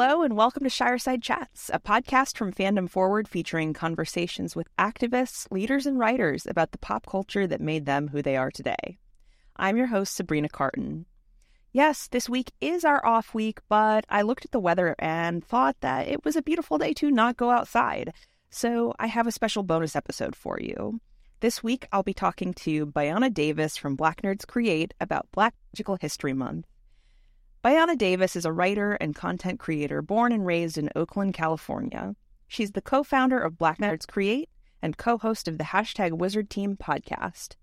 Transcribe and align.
Hello, 0.00 0.22
and 0.22 0.36
welcome 0.36 0.62
to 0.62 0.70
Shireside 0.70 1.24
Chats, 1.24 1.72
a 1.74 1.80
podcast 1.80 2.36
from 2.36 2.52
Fandom 2.52 2.88
Forward 2.88 3.26
featuring 3.26 3.72
conversations 3.72 4.54
with 4.54 4.68
activists, 4.76 5.50
leaders, 5.50 5.86
and 5.86 5.98
writers 5.98 6.46
about 6.46 6.70
the 6.70 6.78
pop 6.78 7.04
culture 7.04 7.48
that 7.48 7.60
made 7.60 7.84
them 7.84 8.06
who 8.06 8.22
they 8.22 8.36
are 8.36 8.52
today. 8.52 8.96
I'm 9.56 9.76
your 9.76 9.88
host, 9.88 10.14
Sabrina 10.14 10.48
Cartan. 10.48 11.06
Yes, 11.72 12.06
this 12.06 12.28
week 12.28 12.52
is 12.60 12.84
our 12.84 13.04
off 13.04 13.34
week, 13.34 13.58
but 13.68 14.04
I 14.08 14.22
looked 14.22 14.44
at 14.44 14.52
the 14.52 14.60
weather 14.60 14.94
and 15.00 15.44
thought 15.44 15.74
that 15.80 16.06
it 16.06 16.24
was 16.24 16.36
a 16.36 16.42
beautiful 16.42 16.78
day 16.78 16.92
to 16.92 17.10
not 17.10 17.36
go 17.36 17.50
outside. 17.50 18.12
So 18.50 18.94
I 19.00 19.08
have 19.08 19.26
a 19.26 19.32
special 19.32 19.64
bonus 19.64 19.96
episode 19.96 20.36
for 20.36 20.60
you. 20.60 21.00
This 21.40 21.64
week, 21.64 21.88
I'll 21.90 22.04
be 22.04 22.14
talking 22.14 22.54
to 22.54 22.86
Bayana 22.86 23.34
Davis 23.34 23.76
from 23.76 23.96
Black 23.96 24.22
Nerds 24.22 24.46
Create 24.46 24.94
about 25.00 25.26
Black 25.32 25.54
Magical 25.72 25.98
History 26.00 26.34
Month. 26.34 26.66
Bayana 27.64 27.98
Davis 27.98 28.36
is 28.36 28.44
a 28.44 28.52
writer 28.52 28.92
and 28.94 29.16
content 29.16 29.58
creator 29.58 30.00
born 30.00 30.30
and 30.30 30.46
raised 30.46 30.78
in 30.78 30.90
Oakland, 30.94 31.34
California. 31.34 32.14
She's 32.46 32.70
the 32.70 32.80
co 32.80 33.02
founder 33.02 33.40
of 33.40 33.58
Black 33.58 33.78
Nerds 33.78 34.06
Create 34.06 34.48
and 34.80 34.96
co 34.96 35.18
host 35.18 35.48
of 35.48 35.58
the 35.58 35.64
hashtag 35.64 36.12
Wizard 36.12 36.50
Team 36.50 36.76
podcast. 36.76 37.56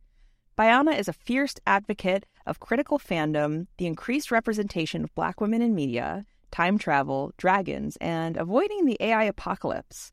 Bayana 0.58 1.00
is 1.00 1.08
a 1.08 1.14
fierce 1.14 1.56
advocate 1.66 2.26
of 2.46 2.60
critical 2.60 3.00
fandom, 3.00 3.68
the 3.78 3.88
increased 3.88 4.32
representation 4.32 5.06
of 5.06 5.16
Black 5.16 5.40
women 5.40 5.62
in 5.62 5.74
media, 5.74 6.26
time 6.52 6.78
travel, 6.78 7.34
dragons, 7.38 7.98
and 8.02 8.36
avoiding 8.36 8.86
the 8.86 8.98
AI 9.00 9.24
apocalypse. 9.24 10.12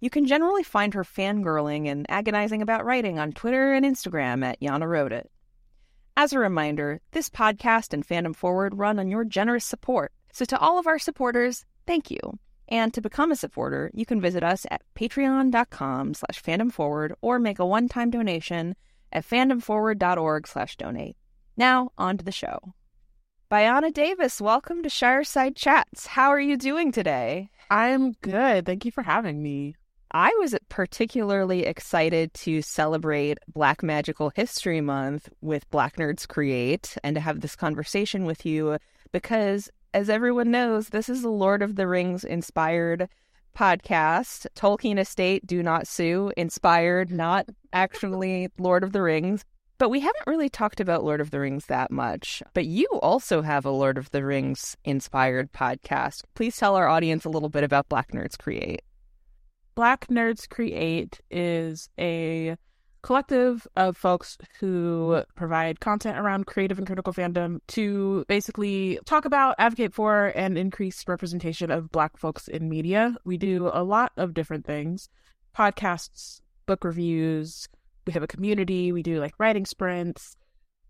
You 0.00 0.10
can 0.10 0.26
generally 0.26 0.64
find 0.64 0.94
her 0.94 1.04
fangirling 1.04 1.86
and 1.86 2.06
agonizing 2.08 2.60
about 2.60 2.84
writing 2.84 3.20
on 3.20 3.30
Twitter 3.30 3.72
and 3.72 3.86
Instagram 3.86 4.44
at 4.44 4.60
Yana 4.60 4.88
Wrote 4.88 5.12
It. 5.12 5.30
As 6.14 6.34
a 6.34 6.38
reminder, 6.38 7.00
this 7.12 7.30
podcast 7.30 7.94
and 7.94 8.06
Fandom 8.06 8.36
Forward 8.36 8.76
run 8.76 8.98
on 8.98 9.08
your 9.08 9.24
generous 9.24 9.64
support. 9.64 10.12
So 10.30 10.44
to 10.44 10.58
all 10.58 10.78
of 10.78 10.86
our 10.86 10.98
supporters, 10.98 11.64
thank 11.86 12.10
you. 12.10 12.20
And 12.68 12.92
to 12.92 13.00
become 13.00 13.32
a 13.32 13.36
supporter, 13.36 13.90
you 13.94 14.04
can 14.04 14.20
visit 14.20 14.42
us 14.42 14.66
at 14.70 14.82
patreon.com 14.94 16.14
slash 16.14 16.42
fandomforward 16.42 17.12
or 17.22 17.38
make 17.38 17.58
a 17.58 17.66
one-time 17.66 18.10
donation 18.10 18.76
at 19.10 19.26
fandomforward.org 19.26 20.46
slash 20.46 20.76
donate. 20.76 21.16
Now, 21.56 21.92
on 21.96 22.18
to 22.18 22.24
the 22.24 22.32
show. 22.32 22.74
Bayana 23.50 23.92
Davis, 23.92 24.40
welcome 24.40 24.82
to 24.82 24.90
Shireside 24.90 25.56
Chats. 25.56 26.06
How 26.06 26.28
are 26.28 26.40
you 26.40 26.58
doing 26.58 26.92
today? 26.92 27.50
I'm 27.70 28.12
good. 28.20 28.66
Thank 28.66 28.84
you 28.84 28.90
for 28.90 29.02
having 29.02 29.42
me. 29.42 29.76
I 30.14 30.28
was 30.40 30.54
particularly 30.68 31.64
excited 31.64 32.34
to 32.34 32.60
celebrate 32.60 33.38
Black 33.48 33.82
Magical 33.82 34.30
History 34.34 34.82
Month 34.82 35.30
with 35.40 35.70
Black 35.70 35.96
Nerds 35.96 36.28
Create 36.28 36.98
and 37.02 37.14
to 37.14 37.20
have 37.20 37.40
this 37.40 37.56
conversation 37.56 38.26
with 38.26 38.44
you 38.44 38.76
because, 39.12 39.70
as 39.94 40.10
everyone 40.10 40.50
knows, 40.50 40.90
this 40.90 41.08
is 41.08 41.24
a 41.24 41.30
Lord 41.30 41.62
of 41.62 41.76
the 41.76 41.86
Rings 41.86 42.24
inspired 42.24 43.08
podcast. 43.56 44.46
Tolkien 44.54 44.98
Estate, 44.98 45.46
Do 45.46 45.62
Not 45.62 45.86
Sue, 45.86 46.30
inspired, 46.36 47.10
not 47.10 47.46
actually 47.72 48.48
Lord 48.58 48.84
of 48.84 48.92
the 48.92 49.00
Rings. 49.00 49.46
But 49.78 49.88
we 49.88 50.00
haven't 50.00 50.26
really 50.26 50.50
talked 50.50 50.80
about 50.80 51.04
Lord 51.04 51.22
of 51.22 51.30
the 51.30 51.40
Rings 51.40 51.66
that 51.66 51.90
much. 51.90 52.42
But 52.52 52.66
you 52.66 52.86
also 53.02 53.40
have 53.40 53.64
a 53.64 53.70
Lord 53.70 53.96
of 53.96 54.10
the 54.10 54.26
Rings 54.26 54.76
inspired 54.84 55.52
podcast. 55.52 56.24
Please 56.34 56.54
tell 56.54 56.76
our 56.76 56.86
audience 56.86 57.24
a 57.24 57.30
little 57.30 57.48
bit 57.48 57.64
about 57.64 57.88
Black 57.88 58.12
Nerds 58.12 58.36
Create. 58.36 58.82
Black 59.74 60.06
Nerds 60.08 60.48
Create 60.48 61.20
is 61.30 61.88
a 61.98 62.56
collective 63.02 63.66
of 63.74 63.96
folks 63.96 64.36
who 64.60 65.22
provide 65.34 65.80
content 65.80 66.18
around 66.18 66.46
creative 66.46 66.78
and 66.78 66.86
critical 66.86 67.12
fandom 67.12 67.58
to 67.68 68.24
basically 68.28 68.98
talk 69.06 69.24
about, 69.24 69.56
advocate 69.58 69.94
for, 69.94 70.32
and 70.36 70.56
increase 70.58 71.08
representation 71.08 71.70
of 71.70 71.90
Black 71.90 72.16
folks 72.16 72.48
in 72.48 72.68
media. 72.68 73.16
We 73.24 73.38
do 73.38 73.70
a 73.72 73.82
lot 73.82 74.12
of 74.16 74.34
different 74.34 74.66
things 74.66 75.08
podcasts, 75.56 76.40
book 76.66 76.84
reviews. 76.84 77.68
We 78.06 78.12
have 78.12 78.22
a 78.22 78.28
community. 78.28 78.92
We 78.92 79.02
do 79.02 79.20
like 79.20 79.34
writing 79.38 79.66
sprints, 79.66 80.36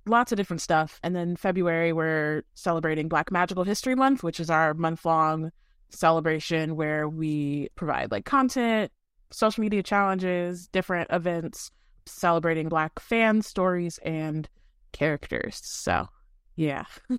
lots 0.06 0.32
of 0.32 0.36
different 0.36 0.60
stuff. 0.60 1.00
And 1.02 1.16
then 1.16 1.36
February, 1.36 1.92
we're 1.92 2.42
celebrating 2.54 3.08
Black 3.08 3.30
Magical 3.30 3.64
History 3.64 3.94
Month, 3.94 4.22
which 4.22 4.40
is 4.40 4.50
our 4.50 4.74
month 4.74 5.04
long 5.04 5.50
celebration 5.92 6.76
where 6.76 7.08
we 7.08 7.68
provide 7.74 8.10
like 8.10 8.24
content, 8.24 8.90
social 9.30 9.60
media 9.60 9.82
challenges, 9.82 10.68
different 10.68 11.10
events 11.10 11.70
celebrating 12.06 12.68
Black 12.68 12.98
fan 12.98 13.42
stories 13.42 13.98
and 13.98 14.48
characters. 14.92 15.60
So, 15.62 16.08
yeah. 16.56 16.84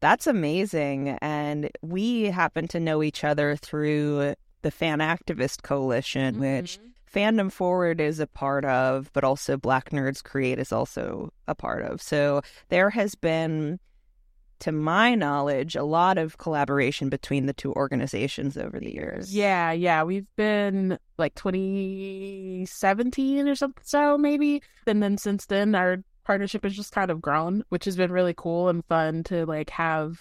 That's 0.00 0.26
amazing. 0.26 1.10
And 1.22 1.70
we 1.80 2.24
happen 2.24 2.66
to 2.68 2.80
know 2.80 3.02
each 3.02 3.22
other 3.22 3.56
through 3.56 4.34
the 4.62 4.70
Fan 4.70 4.98
Activist 4.98 5.62
Coalition, 5.62 6.34
mm-hmm. 6.34 6.58
which 6.58 6.80
Fandom 7.12 7.52
Forward 7.52 8.00
is 8.00 8.18
a 8.18 8.26
part 8.26 8.64
of, 8.64 9.10
but 9.12 9.22
also 9.22 9.56
Black 9.56 9.90
Nerds 9.90 10.22
Create 10.22 10.58
is 10.58 10.72
also 10.72 11.32
a 11.46 11.54
part 11.54 11.84
of. 11.84 12.02
So 12.02 12.42
there 12.68 12.90
has 12.90 13.14
been 13.14 13.78
to 14.62 14.72
my 14.72 15.14
knowledge, 15.16 15.74
a 15.74 15.82
lot 15.82 16.18
of 16.18 16.38
collaboration 16.38 17.08
between 17.08 17.46
the 17.46 17.52
two 17.52 17.72
organizations 17.72 18.56
over 18.56 18.78
the 18.78 18.94
years. 18.94 19.34
Yeah, 19.34 19.72
yeah. 19.72 20.04
We've 20.04 20.28
been 20.36 21.00
like 21.18 21.34
2017 21.34 23.48
or 23.48 23.56
something, 23.56 23.82
so 23.84 24.16
maybe. 24.16 24.62
And 24.86 25.02
then 25.02 25.18
since 25.18 25.46
then, 25.46 25.74
our 25.74 26.04
partnership 26.24 26.62
has 26.62 26.76
just 26.76 26.92
kind 26.92 27.10
of 27.10 27.20
grown, 27.20 27.64
which 27.70 27.86
has 27.86 27.96
been 27.96 28.12
really 28.12 28.34
cool 28.36 28.68
and 28.68 28.84
fun 28.86 29.24
to 29.24 29.44
like 29.46 29.70
have 29.70 30.20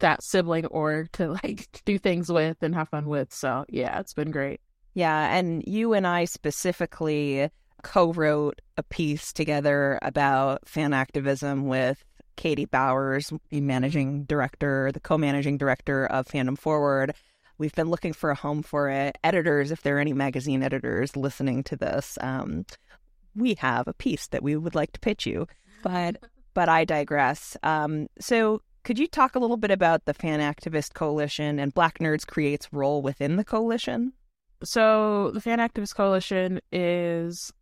that 0.00 0.22
sibling 0.22 0.66
org 0.66 1.10
to 1.12 1.28
like 1.28 1.66
do 1.86 1.98
things 1.98 2.30
with 2.30 2.62
and 2.62 2.74
have 2.74 2.90
fun 2.90 3.06
with. 3.06 3.32
So 3.32 3.64
yeah, 3.70 3.98
it's 3.98 4.12
been 4.12 4.30
great. 4.30 4.60
Yeah. 4.92 5.34
And 5.34 5.64
you 5.66 5.94
and 5.94 6.06
I 6.06 6.26
specifically 6.26 7.48
co 7.82 8.12
wrote 8.12 8.60
a 8.76 8.82
piece 8.82 9.32
together 9.32 9.98
about 10.02 10.68
fan 10.68 10.92
activism 10.92 11.66
with 11.66 12.04
Katie 12.36 12.64
Bowers, 12.64 13.32
the 13.50 13.60
managing 13.60 14.24
director, 14.24 14.90
the 14.92 15.00
co 15.00 15.18
managing 15.18 15.58
director 15.58 16.06
of 16.06 16.26
Fandom 16.26 16.58
Forward. 16.58 17.14
We've 17.58 17.74
been 17.74 17.90
looking 17.90 18.12
for 18.12 18.30
a 18.30 18.34
home 18.34 18.62
for 18.62 18.88
it. 18.88 19.16
Editors, 19.22 19.70
if 19.70 19.82
there 19.82 19.96
are 19.96 20.00
any 20.00 20.12
magazine 20.12 20.62
editors 20.62 21.16
listening 21.16 21.62
to 21.64 21.76
this, 21.76 22.18
um, 22.20 22.66
we 23.36 23.54
have 23.54 23.86
a 23.86 23.94
piece 23.94 24.26
that 24.28 24.42
we 24.42 24.56
would 24.56 24.74
like 24.74 24.92
to 24.92 25.00
pitch 25.00 25.26
you. 25.26 25.46
But 25.82 26.16
but 26.54 26.68
I 26.68 26.84
digress. 26.84 27.56
Um, 27.62 28.08
so 28.20 28.62
could 28.84 28.98
you 28.98 29.06
talk 29.06 29.34
a 29.34 29.38
little 29.38 29.56
bit 29.56 29.70
about 29.70 30.04
the 30.04 30.14
Fan 30.14 30.40
Activist 30.40 30.94
Coalition 30.94 31.58
and 31.58 31.74
Black 31.74 31.98
Nerds 31.98 32.26
Create's 32.26 32.72
role 32.72 33.02
within 33.02 33.36
the 33.36 33.44
coalition? 33.44 34.12
So 34.62 35.30
the 35.32 35.40
Fan 35.40 35.58
Activist 35.58 35.94
Coalition 35.94 36.60
is 36.70 37.52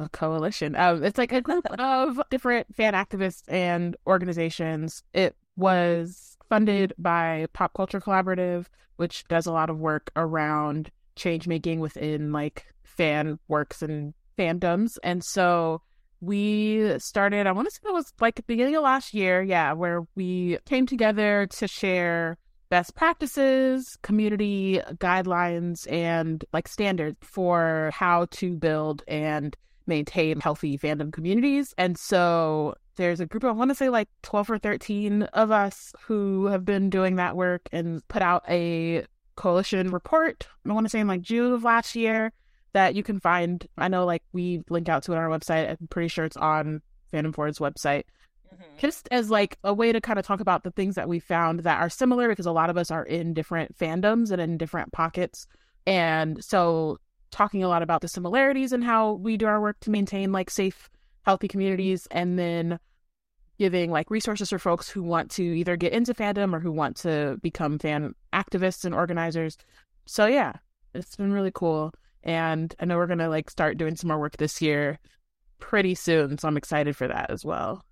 a 0.00 0.08
coalition. 0.08 0.76
Um, 0.76 1.02
it's 1.04 1.18
like 1.18 1.32
a 1.32 1.40
group 1.40 1.66
of 1.78 2.20
different 2.30 2.74
fan 2.74 2.94
activists 2.94 3.42
and 3.48 3.96
organizations. 4.06 5.02
It 5.12 5.36
was 5.56 6.36
funded 6.48 6.92
by 6.98 7.46
Pop 7.52 7.74
Culture 7.74 8.00
Collaborative, 8.00 8.66
which 8.96 9.24
does 9.28 9.46
a 9.46 9.52
lot 9.52 9.70
of 9.70 9.78
work 9.78 10.10
around 10.16 10.90
change 11.16 11.46
making 11.46 11.80
within 11.80 12.32
like 12.32 12.66
fan 12.84 13.38
works 13.48 13.82
and 13.82 14.14
fandoms. 14.38 14.92
And 15.02 15.22
so 15.24 15.82
we 16.20 16.98
started, 16.98 17.46
I 17.46 17.52
want 17.52 17.68
to 17.68 17.74
say 17.74 17.80
it 17.88 17.92
was 17.92 18.12
like 18.20 18.34
the 18.34 18.42
beginning 18.42 18.76
of 18.76 18.82
last 18.82 19.14
year, 19.14 19.42
yeah, 19.42 19.72
where 19.72 20.02
we 20.14 20.58
came 20.66 20.86
together 20.86 21.46
to 21.58 21.68
share 21.68 22.36
best 22.68 22.94
practices, 22.94 23.98
community 24.02 24.80
guidelines, 24.96 25.90
and 25.90 26.44
like 26.52 26.68
standards 26.68 27.18
for 27.22 27.90
how 27.92 28.26
to 28.30 28.56
build 28.56 29.02
and 29.08 29.56
maintain 29.90 30.40
healthy 30.40 30.78
fandom 30.78 31.12
communities. 31.12 31.74
And 31.76 31.98
so 31.98 32.74
there's 32.96 33.20
a 33.20 33.26
group 33.26 33.44
of, 33.44 33.50
I 33.50 33.52
want 33.52 33.70
to 33.70 33.74
say 33.74 33.90
like 33.90 34.08
12 34.22 34.50
or 34.50 34.58
13 34.58 35.24
of 35.24 35.50
us 35.50 35.94
who 36.00 36.46
have 36.46 36.64
been 36.64 36.88
doing 36.88 37.16
that 37.16 37.36
work 37.36 37.68
and 37.72 38.06
put 38.08 38.22
out 38.22 38.44
a 38.48 39.04
coalition 39.36 39.90
report. 39.90 40.46
I 40.68 40.72
want 40.72 40.86
to 40.86 40.90
say 40.90 41.00
in 41.00 41.08
like 41.08 41.22
June 41.22 41.52
of 41.52 41.64
last 41.64 41.94
year 41.94 42.32
that 42.72 42.94
you 42.94 43.02
can 43.02 43.20
find. 43.20 43.66
I 43.76 43.88
know 43.88 44.04
like 44.04 44.22
we 44.32 44.62
link 44.68 44.88
out 44.88 45.02
to 45.04 45.12
it 45.12 45.16
on 45.16 45.22
our 45.22 45.28
website. 45.28 45.68
I'm 45.68 45.88
pretty 45.88 46.08
sure 46.08 46.24
it's 46.24 46.36
on 46.36 46.82
Fandom 47.12 47.34
Forward's 47.34 47.58
website. 47.58 48.04
Mm-hmm. 48.52 48.78
Just 48.78 49.08
as 49.10 49.30
like 49.30 49.58
a 49.64 49.72
way 49.72 49.92
to 49.92 50.00
kind 50.00 50.18
of 50.18 50.26
talk 50.26 50.40
about 50.40 50.62
the 50.62 50.70
things 50.70 50.94
that 50.94 51.08
we 51.08 51.18
found 51.18 51.60
that 51.60 51.80
are 51.80 51.90
similar 51.90 52.28
because 52.28 52.46
a 52.46 52.52
lot 52.52 52.70
of 52.70 52.76
us 52.76 52.90
are 52.90 53.04
in 53.04 53.34
different 53.34 53.76
fandoms 53.76 54.30
and 54.30 54.40
in 54.40 54.58
different 54.58 54.92
pockets. 54.92 55.46
And 55.86 56.42
so 56.44 56.98
talking 57.30 57.62
a 57.62 57.68
lot 57.68 57.82
about 57.82 58.00
the 58.00 58.08
similarities 58.08 58.72
and 58.72 58.84
how 58.84 59.12
we 59.12 59.36
do 59.36 59.46
our 59.46 59.60
work 59.60 59.78
to 59.80 59.90
maintain 59.90 60.32
like 60.32 60.50
safe, 60.50 60.90
healthy 61.22 61.48
communities, 61.48 62.06
and 62.10 62.38
then 62.38 62.78
giving 63.58 63.90
like 63.90 64.10
resources 64.10 64.48
for 64.48 64.58
folks 64.58 64.88
who 64.88 65.02
want 65.02 65.30
to 65.30 65.42
either 65.42 65.76
get 65.76 65.92
into 65.92 66.14
fandom 66.14 66.54
or 66.54 66.60
who 66.60 66.72
want 66.72 66.96
to 66.96 67.38
become 67.42 67.78
fan 67.78 68.14
activists 68.32 68.84
and 68.84 68.94
organizers. 68.94 69.58
So 70.06 70.26
yeah, 70.26 70.54
it's 70.94 71.16
been 71.16 71.32
really 71.32 71.52
cool. 71.54 71.92
And 72.22 72.74
I 72.80 72.84
know 72.84 72.96
we're 72.96 73.06
gonna 73.06 73.28
like 73.28 73.50
start 73.50 73.78
doing 73.78 73.96
some 73.96 74.08
more 74.08 74.18
work 74.18 74.36
this 74.36 74.60
year 74.62 74.98
pretty 75.58 75.94
soon. 75.94 76.38
So 76.38 76.48
I'm 76.48 76.56
excited 76.56 76.96
for 76.96 77.06
that 77.08 77.30
as 77.30 77.44
well. 77.44 77.84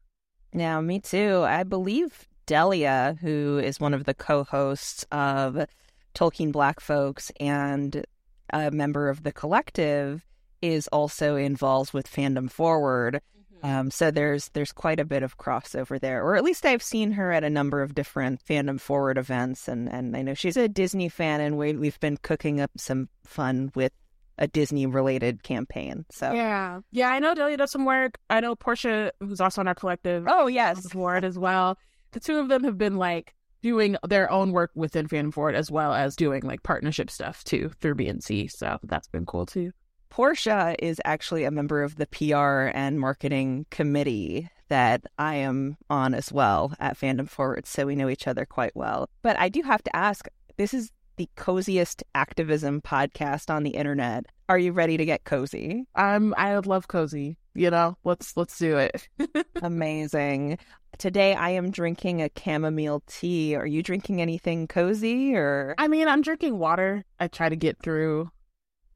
Yeah, 0.53 0.81
me 0.81 1.01
too. 1.01 1.45
I 1.47 1.63
believe 1.65 2.27
Delia, 2.47 3.19
who 3.21 3.61
is 3.63 3.79
one 3.79 3.93
of 3.93 4.05
the 4.05 4.15
co 4.15 4.45
hosts 4.45 5.05
of 5.13 5.67
Tolkien 6.15 6.51
Black 6.51 6.81
Folks 6.81 7.31
and 7.39 8.05
a 8.53 8.71
member 8.71 9.09
of 9.09 9.23
the 9.23 9.33
collective, 9.33 10.25
is 10.61 10.89
also 10.89 11.37
involved 11.37 11.93
with 11.93 12.11
Fandom 12.11 12.51
Forward. 12.51 13.21
Um, 13.63 13.91
so 13.91 14.11
there's 14.11 14.51
there's 14.51 14.73
quite 14.73 15.01
a 15.01 15.05
bit 15.05 15.23
of 15.23 15.37
crossover 15.37 15.99
there, 15.99 16.23
or 16.23 16.37
at 16.37 16.45
least 16.45 16.65
I've 16.65 16.83
seen 16.83 17.13
her 17.13 17.33
at 17.33 17.43
a 17.45 17.51
number 17.51 17.83
of 17.83 17.95
different 17.95 18.45
fandom 18.45 18.81
forward 18.81 19.19
events, 19.19 19.67
and, 19.67 19.89
and 19.89 20.17
I 20.17 20.23
know 20.23 20.35
she's 20.35 20.57
a 20.57 20.69
Disney 20.69 21.09
fan, 21.09 21.41
and 21.41 21.59
we 21.59 21.75
we've 21.75 21.99
been 21.99 22.19
cooking 22.19 22.61
up 22.61 22.71
some 22.77 23.09
fun 23.25 23.73
with 23.75 23.93
a 24.39 24.47
Disney 24.47 24.87
related 24.87 25.43
campaign. 25.43 26.07
So 26.11 26.33
yeah, 26.33 26.81
yeah, 26.93 27.09
I 27.09 27.19
know 27.19 27.35
Delia 27.35 27.57
does 27.57 27.73
some 27.73 27.85
work. 27.85 28.19
I 28.31 28.41
know 28.41 28.55
Portia, 28.55 29.13
who's 29.21 29.41
also 29.41 29.61
on 29.61 29.69
our 29.69 29.75
collective. 29.75 30.27
Oh 30.29 30.47
yes, 30.47 30.87
forward 30.93 31.25
as 31.25 31.37
well. 31.39 31.79
The 32.13 32.21
two 32.21 32.39
of 32.39 32.49
them 32.49 32.63
have 32.65 32.79
been 32.79 32.97
like 32.97 33.35
doing 33.63 33.97
their 34.07 34.31
own 34.31 34.53
work 34.53 34.71
within 34.75 35.09
Fandom 35.09 35.33
Forward 35.33 35.55
as 35.55 35.71
well 35.71 35.93
as 35.95 36.17
doing 36.17 36.43
like 36.43 36.63
partnership 36.63 37.11
stuff 37.11 37.45
too 37.45 37.71
through 37.81 37.97
BNC. 37.97 38.51
So 38.51 38.79
that's 38.83 39.09
been 39.09 39.27
cool 39.27 39.47
too. 39.47 39.73
Portia 40.11 40.75
is 40.79 41.01
actually 41.05 41.45
a 41.45 41.51
member 41.51 41.83
of 41.83 41.97
the 41.97 42.07
PR 42.07 42.71
and 42.77 42.99
marketing 42.99 43.67
committee 43.71 44.49
that 44.69 45.03
I 45.19 45.37
am 45.37 45.77
on 45.91 46.15
as 46.15 46.33
well 46.33 46.75
at 46.79 46.99
Fandom 46.99 47.29
Forward, 47.29 47.67
so 47.67 47.87
we 47.87 47.97
know 47.97 48.09
each 48.09 48.27
other 48.27 48.45
quite 48.45 48.75
well. 48.75 49.09
But 49.23 49.39
I 49.39 49.49
do 49.49 49.63
have 49.63 49.83
to 49.85 49.97
ask 49.97 50.27
this 50.57 50.75
is 50.75 50.91
the 51.17 51.29
coziest 51.37 52.03
activism 52.15 52.81
podcast 52.81 53.53
on 53.53 53.65
the 53.65 53.71
internet. 53.71 54.27
Are 54.49 54.59
you 54.59 54.73
ready 54.73 54.97
to 54.97 55.05
get 55.05 55.25
cozy? 55.25 55.85
Um, 55.95 56.35
I 56.39 56.57
love 56.57 56.89
cozy. 56.89 57.37
You 57.55 57.71
know, 57.71 57.97
let's 58.05 58.37
let's 58.37 58.57
do 58.59 58.79
it. 58.79 59.09
Amazing. 59.63 60.59
Today 60.99 61.33
I 61.33 61.51
am 61.51 61.71
drinking 61.71 62.23
a 62.23 62.31
chamomile 62.37 63.05
tea. 63.07 63.55
Are 63.55 63.67
you 63.67 63.85
drinking 63.85 64.21
anything 64.21 64.67
cozy 64.67 65.33
or? 65.37 65.77
I 65.79 65.87
mean, 65.87 66.09
I'm 66.09 66.23
drinking 66.23 66.59
water. 66.59 67.05
I 67.21 67.29
try 67.29 67.49
to 67.49 67.55
get 67.55 67.81
through, 67.81 68.33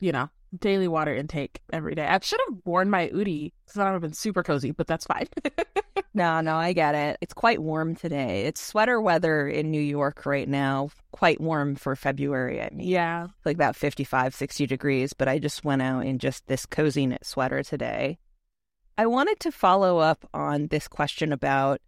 you 0.01 0.11
know, 0.11 0.29
daily 0.59 0.89
water 0.89 1.15
intake 1.15 1.61
every 1.73 1.95
day. 1.95 2.05
I 2.05 2.19
should 2.21 2.41
have 2.49 2.59
worn 2.65 2.91
my 2.91 3.09
Udi 3.11 3.53
because 3.65 3.79
I 3.79 3.85
would 3.85 3.93
have 3.93 4.03
been 4.03 4.15
super 4.15 4.43
cozy, 4.43 4.73
but 4.73 4.89
that's 4.89 5.07
fine. 5.07 5.29
no, 6.15 6.41
no, 6.41 6.57
I 6.57 6.73
get 6.73 6.97
it. 6.97 7.19
It's 7.21 7.35
quite 7.35 7.61
warm 7.61 7.95
today. 7.95 8.47
It's 8.47 8.61
sweater 8.61 9.01
weather 9.01 9.47
in 9.47 9.71
New 9.71 9.81
York 9.81 10.27
right 10.27 10.49
now. 10.49 10.91
Quite 11.13 11.41
warm 11.41 11.77
for 11.77 11.95
February. 11.95 12.61
I 12.61 12.71
mean, 12.73 12.89
yeah, 12.89 13.29
like 13.45 13.55
about 13.55 13.77
55, 13.77 14.35
60 14.35 14.67
degrees. 14.67 15.13
But 15.13 15.29
I 15.29 15.39
just 15.39 15.65
went 15.65 15.83
out 15.83 16.05
in 16.05 16.19
just 16.19 16.49
this 16.49 16.67
cozy 16.67 17.07
knit 17.07 17.25
sweater 17.25 17.63
today. 17.63 18.19
I 18.99 19.07
wanted 19.07 19.39
to 19.41 19.53
follow 19.53 19.99
up 19.99 20.29
on 20.35 20.67
this 20.67 20.89
question 20.89 21.33
about 21.33 21.81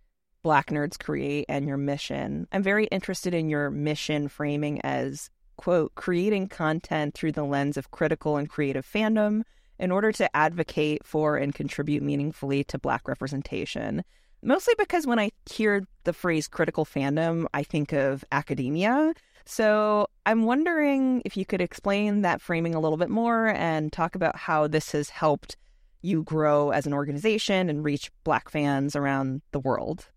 Black 0.44 0.66
Nerds 0.66 0.98
Create 0.98 1.46
and 1.48 1.66
your 1.66 1.78
mission. 1.78 2.46
I'm 2.52 2.62
very 2.62 2.84
interested 2.86 3.32
in 3.32 3.48
your 3.48 3.70
mission 3.70 4.28
framing 4.28 4.78
as 4.82 5.30
quote, 5.56 5.94
creating 5.94 6.48
content 6.48 7.14
through 7.14 7.32
the 7.32 7.44
lens 7.44 7.78
of 7.78 7.90
critical 7.90 8.36
and 8.36 8.48
creative 8.48 8.86
fandom 8.86 9.42
in 9.78 9.90
order 9.90 10.12
to 10.12 10.36
advocate 10.36 11.04
for 11.04 11.38
and 11.38 11.54
contribute 11.54 12.02
meaningfully 12.02 12.62
to 12.64 12.78
Black 12.78 13.08
representation. 13.08 14.04
Mostly 14.42 14.74
because 14.78 15.06
when 15.06 15.18
I 15.18 15.30
hear 15.50 15.84
the 16.04 16.12
phrase 16.12 16.46
critical 16.46 16.84
fandom, 16.84 17.46
I 17.54 17.62
think 17.62 17.92
of 17.92 18.22
academia. 18.30 19.14
So 19.46 20.08
I'm 20.26 20.44
wondering 20.44 21.22
if 21.24 21.38
you 21.38 21.46
could 21.46 21.62
explain 21.62 22.20
that 22.20 22.42
framing 22.42 22.74
a 22.74 22.80
little 22.80 22.98
bit 22.98 23.10
more 23.10 23.46
and 23.46 23.90
talk 23.90 24.14
about 24.14 24.36
how 24.36 24.66
this 24.66 24.92
has 24.92 25.08
helped 25.08 25.56
you 26.02 26.22
grow 26.22 26.68
as 26.70 26.86
an 26.86 26.92
organization 26.92 27.70
and 27.70 27.82
reach 27.82 28.10
Black 28.24 28.50
fans 28.50 28.94
around 28.94 29.40
the 29.52 29.60
world. 29.60 30.10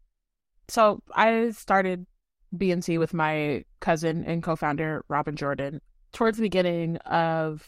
So 0.69 1.01
I 1.13 1.51
started 1.51 2.05
BNC 2.55 2.99
with 2.99 3.13
my 3.13 3.63
cousin 3.79 4.23
and 4.25 4.43
co-founder 4.43 5.05
Robin 5.07 5.35
Jordan. 5.35 5.81
Towards 6.13 6.37
the 6.37 6.43
beginning 6.43 6.97
of 6.97 7.65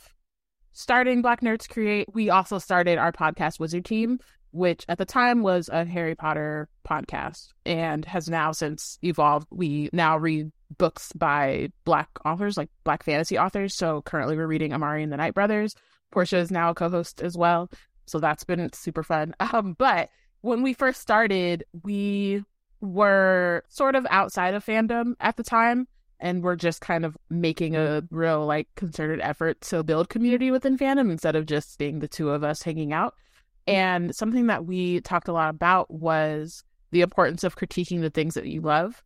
starting 0.74 1.22
Black 1.22 1.42
Nerds 1.42 1.70
Create, 1.70 2.08
we 2.14 2.30
also 2.30 2.58
started 2.58 2.98
our 2.98 3.12
podcast 3.12 3.60
Wizard 3.60 3.86
Team, 3.86 4.20
which 4.52 4.86
at 4.90 4.98
the 4.98 5.06
time 5.06 5.44
was 5.44 5.70
a 5.70 5.86
Harry 5.86 6.16
Potter 6.16 6.70
podcast 6.88 7.50
and 7.66 8.06
has 8.06 8.30
now 8.30 8.52
since 8.52 8.98
evolved. 9.02 9.48
We 9.52 9.90
now 9.94 10.18
read 10.18 10.52
books 10.78 11.12
by 11.14 11.70
Black 11.86 12.10
authors, 12.26 12.58
like 12.58 12.70
Black 12.84 13.04
fantasy 13.04 13.38
authors. 13.38 13.76
So 13.76 14.02
currently 14.02 14.36
we're 14.36 14.48
reading 14.48 14.74
Amari 14.74 15.04
and 15.04 15.12
the 15.12 15.18
Night 15.18 15.34
Brothers. 15.34 15.76
Portia 16.12 16.38
is 16.38 16.52
now 16.52 16.72
a 16.72 16.76
co-host 16.76 17.22
as 17.22 17.38
well. 17.38 17.70
So 18.08 18.20
that's 18.20 18.44
been 18.44 18.72
super 18.74 19.04
fun. 19.04 19.36
Um, 19.54 19.76
but 19.78 20.10
when 20.42 20.64
we 20.64 20.74
first 20.74 21.02
started, 21.02 21.66
we 21.84 22.44
were 22.82 23.64
sort 23.70 23.96
of 23.96 24.06
outside 24.10 24.54
of 24.54 24.66
fandom 24.66 25.14
at 25.20 25.38
the 25.38 25.44
time 25.44 25.88
and 26.20 26.44
we're 26.44 26.56
just 26.56 26.82
kind 26.82 27.06
of 27.06 27.18
making 27.30 27.76
a 27.76 28.04
real 28.12 28.46
like 28.46 28.68
concerted 28.76 29.22
effort 29.22 29.62
to 29.62 29.84
build 29.84 30.10
community 30.10 30.52
within 30.52 30.78
fandom 30.78 31.12
instead 31.12 31.36
of 31.36 31.46
just 31.46 31.78
being 31.78 32.00
the 32.00 32.08
two 32.08 32.30
of 32.30 32.44
us 32.44 32.62
hanging 32.62 32.92
out. 32.92 33.16
And 33.68 34.14
something 34.16 34.48
that 34.48 34.66
we 34.66 35.00
talked 35.02 35.28
a 35.28 35.34
lot 35.34 35.50
about 35.50 35.90
was 35.92 36.64
the 36.92 37.02
importance 37.02 37.44
of 37.44 37.56
critiquing 37.56 38.02
the 38.02 38.10
things 38.10 38.34
that 38.34 38.48
you 38.48 38.62
love. 38.62 39.02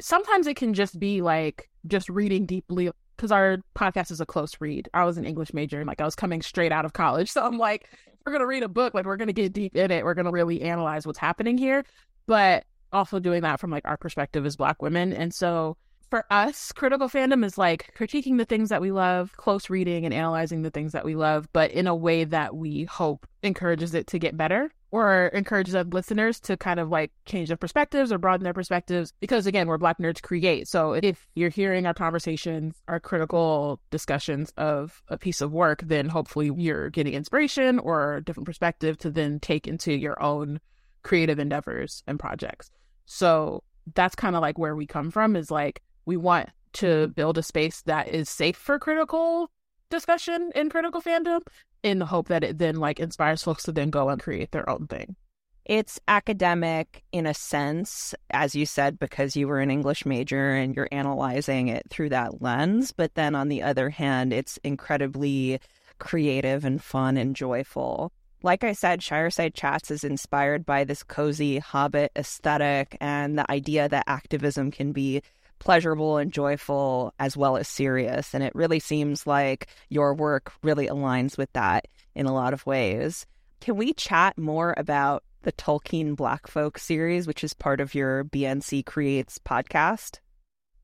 Sometimes 0.00 0.46
it 0.46 0.56
can 0.56 0.74
just 0.74 0.98
be 0.98 1.22
like 1.22 1.70
just 1.86 2.08
reading 2.08 2.44
deeply 2.44 2.90
because 3.16 3.32
our 3.32 3.58
podcast 3.74 4.10
is 4.10 4.20
a 4.20 4.26
close 4.26 4.52
read. 4.60 4.88
I 4.92 5.04
was 5.04 5.16
an 5.18 5.24
English 5.24 5.54
major 5.54 5.78
and 5.78 5.88
like 5.88 6.00
I 6.00 6.04
was 6.04 6.14
coming 6.14 6.42
straight 6.42 6.72
out 6.72 6.84
of 6.84 6.92
college. 6.92 7.30
So 7.38 7.44
I'm 7.44 7.58
like, 7.58 7.88
we're 8.26 8.32
going 8.32 8.40
to 8.40 8.46
read 8.46 8.62
a 8.62 8.68
book, 8.68 8.92
like 8.92 9.06
we're 9.06 9.16
going 9.16 9.28
to 9.28 9.32
get 9.32 9.52
deep 9.52 9.74
in 9.74 9.90
it. 9.90 10.04
We're 10.04 10.14
going 10.14 10.26
to 10.26 10.32
really 10.32 10.62
analyze 10.62 11.06
what's 11.06 11.18
happening 11.18 11.56
here. 11.56 11.84
But 12.26 12.64
also 12.92 13.18
doing 13.18 13.42
that 13.42 13.60
from 13.60 13.70
like 13.70 13.86
our 13.86 13.96
perspective 13.96 14.46
as 14.46 14.56
black 14.56 14.82
women. 14.82 15.12
And 15.12 15.34
so 15.34 15.76
for 16.10 16.24
us, 16.30 16.72
critical 16.72 17.08
fandom 17.08 17.44
is 17.44 17.58
like 17.58 17.92
critiquing 17.96 18.38
the 18.38 18.44
things 18.44 18.70
that 18.70 18.80
we 18.80 18.90
love, 18.90 19.36
close 19.36 19.68
reading 19.68 20.04
and 20.04 20.14
analyzing 20.14 20.62
the 20.62 20.70
things 20.70 20.92
that 20.92 21.04
we 21.04 21.14
love, 21.14 21.48
but 21.52 21.70
in 21.70 21.86
a 21.86 21.94
way 21.94 22.24
that 22.24 22.56
we 22.56 22.84
hope 22.84 23.26
encourages 23.42 23.94
it 23.94 24.06
to 24.08 24.18
get 24.18 24.36
better 24.36 24.70
or 24.90 25.30
encourages 25.34 25.74
our 25.74 25.84
listeners 25.84 26.40
to 26.40 26.56
kind 26.56 26.80
of 26.80 26.88
like 26.88 27.12
change 27.26 27.48
their 27.48 27.58
perspectives 27.58 28.10
or 28.10 28.16
broaden 28.16 28.44
their 28.44 28.54
perspectives. 28.54 29.12
Because 29.20 29.46
again, 29.46 29.66
we're 29.66 29.76
Black 29.76 29.98
Nerds 29.98 30.22
Create. 30.22 30.66
So 30.66 30.94
if 30.94 31.28
you're 31.34 31.50
hearing 31.50 31.84
our 31.84 31.94
conversations, 31.94 32.74
our 32.88 32.98
critical 32.98 33.80
discussions 33.90 34.52
of 34.56 35.02
a 35.08 35.18
piece 35.18 35.42
of 35.42 35.52
work, 35.52 35.82
then 35.84 36.08
hopefully 36.08 36.50
you're 36.56 36.88
getting 36.88 37.12
inspiration 37.12 37.78
or 37.78 38.16
a 38.16 38.24
different 38.24 38.46
perspective 38.46 38.96
to 38.98 39.10
then 39.10 39.40
take 39.40 39.68
into 39.68 39.92
your 39.92 40.20
own 40.22 40.58
creative 41.02 41.38
endeavors 41.38 42.02
and 42.06 42.18
projects. 42.18 42.70
So 43.06 43.62
that's 43.94 44.14
kind 44.14 44.36
of 44.36 44.42
like 44.42 44.58
where 44.58 44.76
we 44.76 44.86
come 44.86 45.10
from 45.10 45.36
is 45.36 45.50
like 45.50 45.82
we 46.04 46.16
want 46.16 46.50
to 46.74 46.86
mm-hmm. 46.86 47.12
build 47.12 47.38
a 47.38 47.42
space 47.42 47.82
that 47.82 48.08
is 48.08 48.28
safe 48.28 48.56
for 48.56 48.78
critical 48.78 49.50
discussion 49.90 50.50
in 50.54 50.70
critical 50.70 51.00
fandom 51.00 51.40
in 51.82 51.98
the 51.98 52.06
hope 52.06 52.28
that 52.28 52.44
it 52.44 52.58
then 52.58 52.76
like 52.76 53.00
inspires 53.00 53.42
folks 53.42 53.62
to 53.64 53.72
then 53.72 53.90
go 53.90 54.08
and 54.08 54.20
create 54.20 54.50
their 54.50 54.68
own 54.68 54.86
thing. 54.86 55.16
It's 55.64 56.00
academic 56.08 57.04
in 57.12 57.26
a 57.26 57.34
sense, 57.34 58.14
as 58.30 58.54
you 58.54 58.64
said, 58.64 58.98
because 58.98 59.36
you 59.36 59.46
were 59.48 59.60
an 59.60 59.70
English 59.70 60.06
major 60.06 60.54
and 60.54 60.74
you're 60.74 60.88
analyzing 60.90 61.68
it 61.68 61.82
through 61.90 62.08
that 62.08 62.40
lens. 62.40 62.92
But 62.92 63.14
then 63.14 63.34
on 63.34 63.48
the 63.48 63.62
other 63.62 63.90
hand, 63.90 64.32
it's 64.32 64.58
incredibly 64.64 65.60
creative 65.98 66.64
and 66.64 66.82
fun 66.82 67.18
and 67.18 67.36
joyful. 67.36 68.12
Like 68.42 68.62
I 68.62 68.72
said, 68.72 69.00
Shireside 69.00 69.54
Chats 69.54 69.90
is 69.90 70.04
inspired 70.04 70.64
by 70.64 70.84
this 70.84 71.02
cozy 71.02 71.58
hobbit 71.58 72.12
aesthetic 72.16 72.96
and 73.00 73.36
the 73.36 73.50
idea 73.50 73.88
that 73.88 74.04
activism 74.06 74.70
can 74.70 74.92
be 74.92 75.22
pleasurable 75.58 76.18
and 76.18 76.32
joyful 76.32 77.12
as 77.18 77.36
well 77.36 77.56
as 77.56 77.66
serious. 77.66 78.34
And 78.34 78.44
it 78.44 78.54
really 78.54 78.78
seems 78.78 79.26
like 79.26 79.66
your 79.88 80.14
work 80.14 80.52
really 80.62 80.86
aligns 80.86 81.36
with 81.36 81.52
that 81.54 81.88
in 82.14 82.26
a 82.26 82.32
lot 82.32 82.52
of 82.52 82.64
ways. 82.64 83.26
Can 83.60 83.76
we 83.76 83.92
chat 83.92 84.38
more 84.38 84.72
about 84.76 85.24
the 85.42 85.52
Tolkien 85.52 86.14
Black 86.14 86.46
Folk 86.46 86.78
series, 86.78 87.26
which 87.26 87.42
is 87.42 87.54
part 87.54 87.80
of 87.80 87.94
your 87.94 88.24
BNC 88.24 88.86
Creates 88.86 89.38
podcast? 89.38 90.20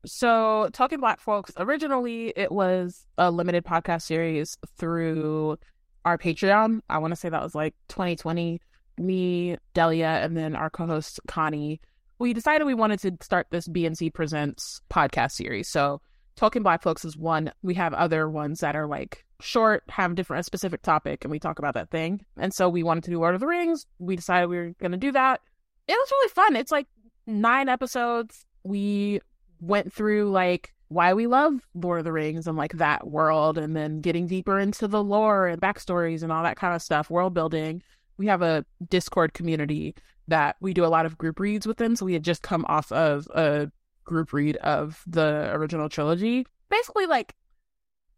So, 0.05 0.69
Tolkien 0.71 0.99
Black 0.99 1.19
Folks, 1.19 1.51
originally 1.57 2.33
it 2.35 2.51
was 2.51 3.07
a 3.17 3.31
limited 3.31 3.63
podcast 3.63 4.03
series 4.03 4.57
through 4.77 5.57
our 6.05 6.17
Patreon. 6.17 6.79
I 6.89 6.99
want 6.99 7.11
to 7.11 7.15
say 7.19 7.29
that 7.29 7.43
was 7.43 7.55
like 7.55 7.75
2020. 7.89 8.61
Me, 8.97 9.57
Delia, 9.73 10.21
and 10.23 10.37
then 10.37 10.55
our 10.55 10.69
co 10.69 10.85
host, 10.85 11.19
Connie. 11.27 11.81
We 12.17 12.31
decided 12.31 12.63
we 12.63 12.73
wanted 12.73 12.99
to 13.01 13.17
start 13.21 13.47
this 13.49 13.67
BNC 13.67 14.13
Presents 14.13 14.79
podcast 14.89 15.31
series. 15.31 15.67
So, 15.69 16.01
Tolkien 16.37 16.63
Black 16.63 16.81
Folks 16.81 17.03
is 17.03 17.17
one. 17.17 17.51
We 17.61 17.73
have 17.73 17.93
other 17.93 18.29
ones 18.29 18.61
that 18.61 18.75
are 18.75 18.87
like 18.87 19.25
short, 19.41 19.83
have 19.89 20.15
different 20.15 20.41
a 20.41 20.43
specific 20.43 20.81
topic, 20.81 21.25
and 21.25 21.31
we 21.31 21.39
talk 21.39 21.59
about 21.59 21.73
that 21.73 21.89
thing. 21.89 22.23
And 22.37 22.53
so 22.53 22.69
we 22.69 22.83
wanted 22.83 23.03
to 23.05 23.11
do 23.11 23.19
Lord 23.19 23.35
of 23.35 23.41
the 23.41 23.47
Rings. 23.47 23.85
We 23.99 24.15
decided 24.15 24.47
we 24.47 24.57
were 24.57 24.73
going 24.79 24.91
to 24.91 24.97
do 24.97 25.11
that. 25.11 25.41
It 25.87 25.93
was 25.93 26.11
really 26.11 26.29
fun. 26.29 26.55
It's 26.55 26.71
like 26.71 26.87
nine 27.27 27.69
episodes. 27.69 28.45
We 28.63 29.21
went 29.59 29.93
through 29.93 30.31
like 30.31 30.73
why 30.89 31.13
we 31.13 31.27
love 31.27 31.53
Lord 31.73 31.99
of 31.99 32.05
the 32.05 32.11
Rings 32.11 32.47
and 32.47 32.57
like 32.57 32.73
that 32.73 33.07
world, 33.07 33.57
and 33.57 33.75
then 33.75 34.01
getting 34.01 34.27
deeper 34.27 34.59
into 34.59 34.87
the 34.87 35.03
lore 35.03 35.47
and 35.47 35.61
backstories 35.61 36.23
and 36.23 36.31
all 36.31 36.43
that 36.43 36.57
kind 36.57 36.75
of 36.75 36.81
stuff, 36.81 37.09
world 37.09 37.33
building. 37.33 37.81
we 38.17 38.27
have 38.27 38.41
a 38.41 38.65
Discord 38.87 39.33
community 39.33 39.95
that 40.27 40.55
we 40.59 40.73
do 40.73 40.85
a 40.85 40.87
lot 40.87 41.05
of 41.05 41.17
group 41.17 41.39
reads 41.39 41.67
within. 41.67 41.95
So 41.95 42.05
we 42.05 42.13
had 42.13 42.23
just 42.23 42.41
come 42.41 42.65
off 42.67 42.91
of 42.91 43.27
a 43.33 43.69
group 44.03 44.33
read 44.33 44.57
of 44.57 45.03
the 45.07 45.49
original 45.53 45.89
trilogy. 45.89 46.45
Basically, 46.69 47.05
like 47.05 47.35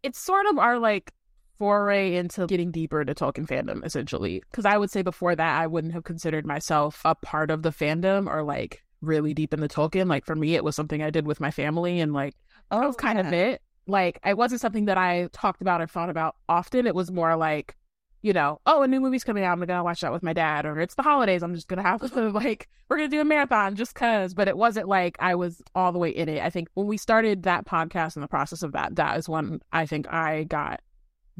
it's 0.02 0.18
sort 0.18 0.46
of 0.46 0.58
our 0.58 0.78
like 0.78 1.12
foray 1.58 2.14
into 2.14 2.46
getting 2.46 2.70
deeper 2.70 3.00
into 3.00 3.14
Tolkien 3.14 3.46
fandom, 3.46 3.84
essentially. 3.84 4.42
Because 4.50 4.64
I 4.64 4.78
would 4.78 4.90
say 4.90 5.02
before 5.02 5.34
that, 5.34 5.60
I 5.60 5.66
wouldn't 5.66 5.92
have 5.94 6.04
considered 6.04 6.46
myself 6.46 7.02
a 7.04 7.14
part 7.14 7.50
of 7.50 7.62
the 7.62 7.70
fandom 7.70 8.26
or 8.28 8.42
like 8.42 8.82
really 9.00 9.34
deep 9.34 9.52
in 9.52 9.60
the 9.60 9.68
Tolkien. 9.68 10.08
Like 10.08 10.24
for 10.24 10.36
me, 10.36 10.54
it 10.54 10.64
was 10.64 10.76
something 10.76 11.02
I 11.02 11.10
did 11.10 11.26
with 11.26 11.40
my 11.40 11.50
family, 11.50 12.00
and 12.00 12.12
like 12.12 12.34
oh, 12.70 12.80
that 12.80 12.86
was 12.86 12.96
kind 12.96 13.18
yeah. 13.18 13.26
of 13.26 13.32
it. 13.32 13.62
Like 13.86 14.20
it 14.24 14.36
wasn't 14.36 14.60
something 14.60 14.84
that 14.86 14.98
I 14.98 15.28
talked 15.32 15.62
about 15.62 15.80
or 15.80 15.86
thought 15.86 16.10
about 16.10 16.36
often. 16.48 16.86
It 16.86 16.94
was 16.94 17.10
more 17.10 17.36
like 17.36 17.74
you 18.20 18.32
know, 18.32 18.60
oh, 18.66 18.82
a 18.82 18.88
new 18.88 19.00
movie's 19.00 19.22
coming 19.22 19.44
out. 19.44 19.52
I'm 19.52 19.64
gonna 19.64 19.84
watch 19.84 20.00
that 20.00 20.12
with 20.12 20.22
my 20.22 20.32
dad, 20.32 20.66
or 20.66 20.80
it's 20.80 20.96
the 20.96 21.02
holidays. 21.02 21.42
I'm 21.42 21.54
just 21.54 21.68
gonna 21.68 21.82
have 21.82 22.00
to 22.00 22.30
like 22.30 22.68
we're 22.88 22.96
gonna 22.96 23.08
do 23.08 23.20
a 23.20 23.24
marathon 23.24 23.76
just 23.76 23.94
cause. 23.94 24.34
But 24.34 24.48
it 24.48 24.56
wasn't 24.56 24.88
like 24.88 25.16
I 25.20 25.34
was 25.34 25.62
all 25.74 25.92
the 25.92 25.98
way 25.98 26.10
in 26.10 26.28
it. 26.28 26.42
I 26.42 26.50
think 26.50 26.68
when 26.74 26.86
we 26.86 26.96
started 26.96 27.44
that 27.44 27.66
podcast 27.66 28.16
and 28.16 28.22
the 28.22 28.28
process 28.28 28.62
of 28.62 28.72
that, 28.72 28.96
that 28.96 29.18
is 29.18 29.28
when 29.28 29.60
I 29.72 29.86
think 29.86 30.12
I 30.12 30.44
got 30.44 30.80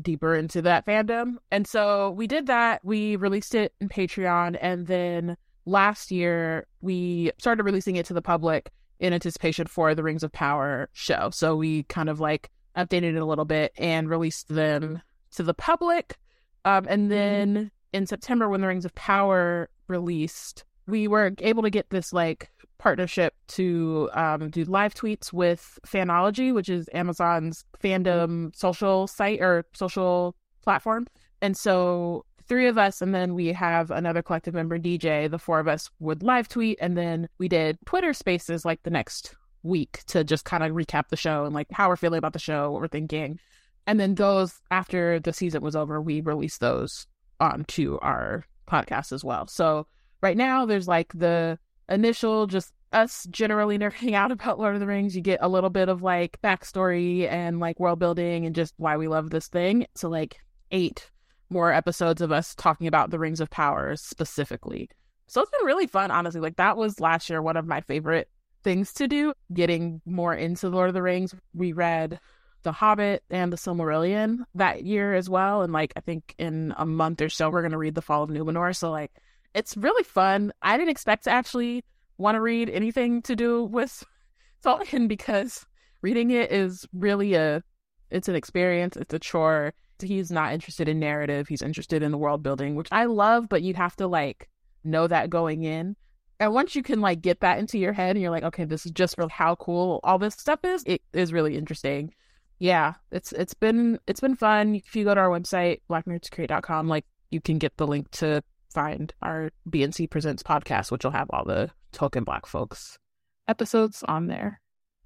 deeper 0.00 0.36
into 0.36 0.62
that 0.62 0.86
fandom. 0.86 1.36
And 1.50 1.66
so 1.66 2.10
we 2.12 2.28
did 2.28 2.46
that. 2.46 2.84
We 2.84 3.16
released 3.16 3.54
it 3.54 3.74
in 3.80 3.88
Patreon, 3.88 4.56
and 4.60 4.86
then 4.86 5.36
last 5.66 6.10
year 6.12 6.66
we 6.80 7.32
started 7.38 7.64
releasing 7.64 7.96
it 7.96 8.06
to 8.06 8.14
the 8.14 8.22
public 8.22 8.70
in 9.00 9.12
anticipation 9.12 9.66
for 9.66 9.94
the 9.94 10.02
Rings 10.02 10.22
of 10.22 10.32
Power 10.32 10.88
show. 10.92 11.30
So 11.30 11.56
we 11.56 11.84
kind 11.84 12.08
of 12.08 12.20
like 12.20 12.50
updated 12.76 13.14
it 13.14 13.22
a 13.22 13.26
little 13.26 13.44
bit 13.44 13.72
and 13.76 14.08
released 14.08 14.48
them 14.48 15.02
to 15.32 15.42
the 15.42 15.54
public 15.54 16.18
um, 16.64 16.86
and 16.88 17.02
mm-hmm. 17.02 17.08
then 17.08 17.70
in 17.92 18.06
September, 18.06 18.48
when 18.48 18.60
the 18.60 18.66
Rings 18.66 18.84
of 18.84 18.94
Power 18.94 19.70
released, 19.86 20.64
we 20.86 21.08
were 21.08 21.32
able 21.38 21.62
to 21.62 21.70
get 21.70 21.88
this 21.90 22.12
like 22.12 22.50
partnership 22.78 23.34
to 23.48 24.10
um, 24.12 24.50
do 24.50 24.64
live 24.64 24.94
tweets 24.94 25.32
with 25.32 25.78
Fanology, 25.86 26.52
which 26.52 26.68
is 26.68 26.88
Amazon's 26.92 27.64
fandom 27.82 28.54
social 28.54 29.06
site 29.06 29.40
or 29.40 29.64
social 29.72 30.36
platform. 30.62 31.06
And 31.40 31.56
so 31.56 32.24
three 32.48 32.66
of 32.66 32.78
us, 32.78 33.02
and 33.02 33.14
then 33.14 33.34
we 33.34 33.48
have 33.48 33.90
another 33.90 34.22
collective 34.22 34.54
member, 34.54 34.78
DJ. 34.78 35.30
The 35.30 35.38
four 35.38 35.60
of 35.60 35.68
us 35.68 35.90
would 36.00 36.22
live 36.22 36.48
tweet, 36.48 36.78
and 36.80 36.96
then 36.96 37.28
we 37.38 37.48
did 37.48 37.78
Twitter 37.86 38.12
Spaces 38.12 38.64
like 38.64 38.82
the 38.82 38.90
next 38.90 39.34
week 39.62 40.02
to 40.06 40.24
just 40.24 40.44
kind 40.44 40.62
of 40.62 40.72
recap 40.72 41.08
the 41.08 41.16
show 41.16 41.44
and 41.44 41.54
like 41.54 41.66
how 41.72 41.88
we're 41.88 41.96
feeling 41.96 42.18
about 42.18 42.32
the 42.32 42.38
show, 42.38 42.70
what 42.70 42.80
we're 42.80 42.88
thinking. 42.88 43.38
And 43.86 43.98
then 43.98 44.14
those 44.14 44.60
after 44.70 45.20
the 45.20 45.32
season 45.32 45.62
was 45.62 45.76
over, 45.76 46.00
we 46.00 46.20
released 46.20 46.60
those 46.60 47.06
onto 47.40 47.98
our 48.02 48.44
podcast 48.68 49.12
as 49.12 49.24
well. 49.24 49.46
So 49.46 49.86
right 50.22 50.36
now 50.36 50.66
there's 50.66 50.88
like 50.88 51.12
the 51.14 51.58
initial 51.88 52.46
just 52.46 52.72
us 52.92 53.26
generally 53.30 53.78
nerding 53.78 54.12
out 54.14 54.32
about 54.32 54.58
Lord 54.58 54.74
of 54.74 54.80
the 54.80 54.86
Rings. 54.86 55.16
You 55.16 55.22
get 55.22 55.40
a 55.42 55.48
little 55.48 55.70
bit 55.70 55.88
of 55.88 56.02
like 56.02 56.40
backstory 56.42 57.30
and 57.30 57.60
like 57.60 57.80
world 57.80 57.98
building 57.98 58.46
and 58.46 58.54
just 58.54 58.74
why 58.76 58.96
we 58.96 59.08
love 59.08 59.30
this 59.30 59.48
thing. 59.48 59.86
So 59.94 60.08
like 60.08 60.38
eight 60.70 61.10
more 61.50 61.72
episodes 61.72 62.20
of 62.20 62.32
us 62.32 62.54
talking 62.54 62.86
about 62.86 63.10
the 63.10 63.18
Rings 63.18 63.40
of 63.40 63.50
Power 63.50 63.96
specifically. 63.96 64.88
So 65.26 65.42
it's 65.42 65.50
been 65.50 65.66
really 65.66 65.86
fun, 65.86 66.10
honestly. 66.10 66.40
Like 66.40 66.56
that 66.56 66.76
was 66.76 67.00
last 67.00 67.28
year 67.28 67.42
one 67.42 67.56
of 67.56 67.66
my 67.66 67.80
favorite 67.82 68.28
things 68.64 68.92
to 68.94 69.08
do, 69.08 69.32
getting 69.52 70.00
more 70.04 70.34
into 70.34 70.68
Lord 70.68 70.88
of 70.88 70.94
the 70.94 71.02
Rings. 71.02 71.34
We 71.54 71.72
read 71.72 72.18
the 72.62 72.72
Hobbit 72.72 73.22
and 73.30 73.52
The 73.52 73.56
Silmarillion 73.56 74.44
that 74.54 74.84
year 74.84 75.14
as 75.14 75.30
well. 75.30 75.62
And 75.62 75.72
like, 75.72 75.92
I 75.96 76.00
think 76.00 76.34
in 76.38 76.74
a 76.76 76.86
month 76.86 77.20
or 77.20 77.28
so, 77.28 77.50
we're 77.50 77.62
going 77.62 77.72
to 77.72 77.78
read 77.78 77.94
The 77.94 78.02
Fall 78.02 78.22
of 78.22 78.30
Numenor. 78.30 78.74
So, 78.74 78.90
like, 78.90 79.12
it's 79.54 79.76
really 79.76 80.04
fun. 80.04 80.52
I 80.62 80.76
didn't 80.76 80.90
expect 80.90 81.24
to 81.24 81.30
actually 81.30 81.84
want 82.18 82.34
to 82.34 82.40
read 82.40 82.68
anything 82.68 83.22
to 83.22 83.36
do 83.36 83.64
with 83.64 84.04
Tolkien 84.64 85.08
because 85.08 85.66
reading 86.02 86.30
it 86.30 86.50
is 86.50 86.86
really 86.92 87.34
a, 87.34 87.62
it's 88.10 88.28
an 88.28 88.34
experience, 88.34 88.96
it's 88.96 89.14
a 89.14 89.18
chore. 89.18 89.72
He's 90.00 90.30
not 90.30 90.52
interested 90.52 90.88
in 90.88 90.98
narrative, 90.98 91.48
he's 91.48 91.62
interested 91.62 92.02
in 92.02 92.12
the 92.12 92.18
world 92.18 92.42
building, 92.42 92.74
which 92.74 92.88
I 92.92 93.06
love, 93.06 93.48
but 93.48 93.62
you 93.62 93.74
have 93.74 93.96
to 93.96 94.06
like 94.06 94.48
know 94.84 95.06
that 95.06 95.30
going 95.30 95.64
in. 95.64 95.96
And 96.40 96.54
once 96.54 96.76
you 96.76 96.82
can 96.82 97.00
like 97.00 97.20
get 97.20 97.40
that 97.40 97.58
into 97.58 97.78
your 97.78 97.92
head 97.92 98.14
and 98.14 98.22
you're 98.22 98.30
like, 98.30 98.44
okay, 98.44 98.64
this 98.64 98.86
is 98.86 98.92
just 98.92 99.16
for 99.16 99.28
how 99.28 99.56
cool 99.56 100.00
all 100.04 100.18
this 100.18 100.34
stuff 100.34 100.60
is, 100.64 100.84
it 100.86 101.02
is 101.12 101.32
really 101.32 101.56
interesting 101.56 102.12
yeah, 102.58 102.94
it's 103.12 103.32
it's 103.32 103.54
been 103.54 103.98
it's 104.06 104.20
been 104.20 104.34
fun. 104.34 104.74
If 104.74 104.96
you 104.96 105.04
go 105.04 105.14
to 105.14 105.20
our 105.20 105.28
website, 105.28 105.80
blacknerdscreate.com, 105.88 106.88
like 106.88 107.04
you 107.30 107.40
can 107.40 107.58
get 107.58 107.76
the 107.76 107.86
link 107.86 108.10
to 108.12 108.42
find 108.72 109.12
our 109.22 109.50
BNC 109.70 110.10
Presents 110.10 110.42
podcast, 110.42 110.90
which 110.90 111.04
will 111.04 111.12
have 111.12 111.28
all 111.30 111.44
the 111.44 111.70
Tolkien 111.92 112.24
Black 112.24 112.46
folks 112.46 112.98
episodes 113.46 114.02
on 114.08 114.26
there. 114.26 114.60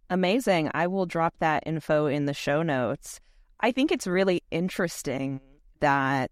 Amazing. 0.08 0.70
I 0.75 0.87
will 0.87 1.06
drop 1.06 1.34
that 1.40 1.62
info 1.66 2.06
in 2.06 2.26
the 2.26 2.34
show 2.34 2.62
notes. 2.62 3.20
I 3.62 3.73
think 3.73 3.92
it's 3.92 4.07
really 4.07 4.42
interesting 4.50 5.40
that 5.81 6.31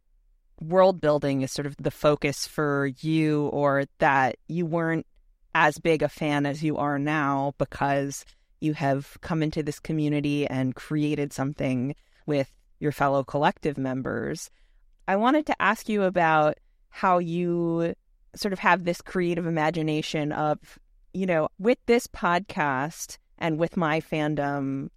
world 0.61 1.01
building 1.01 1.43
is 1.43 1.53
sort 1.53 1.67
of 1.67 1.77
the 1.79 1.91
focus 1.91 2.47
for 2.47 2.91
you, 3.01 3.47
or 3.47 3.85
that 3.99 4.37
you 4.49 4.67
weren't 4.67 5.07
as 5.55 5.79
big 5.79 6.03
a 6.03 6.09
fan 6.09 6.45
as 6.45 6.63
you 6.63 6.77
are 6.77 6.99
now 6.99 7.55
because 7.59 8.25
you 8.61 8.75
have 8.75 9.17
come 9.21 9.43
into 9.43 9.63
this 9.63 9.81
community 9.81 10.47
and 10.47 10.75
created 10.75 11.33
something 11.33 11.95
with 12.27 12.53
your 12.79 12.93
fellow 12.93 13.25
collective 13.25 13.79
members. 13.79 14.51
I 15.09 15.17
wanted 15.17 15.47
to 15.47 15.63
ask 15.63 15.89
you 15.89 16.03
about 16.03 16.59
how 16.91 17.19
you 17.19 17.95
sort 18.35 18.53
of 18.53 18.59
have 18.59 18.85
this 18.85 19.01
creative 19.01 19.47
imagination 19.47 20.33
of, 20.33 20.79
you 21.13 21.27
know, 21.27 21.49
with 21.59 21.79
this 21.87 22.07
podcast 22.07 23.19
and 23.39 23.59
with 23.59 23.77
my 23.77 24.01
fandom, 24.01 24.91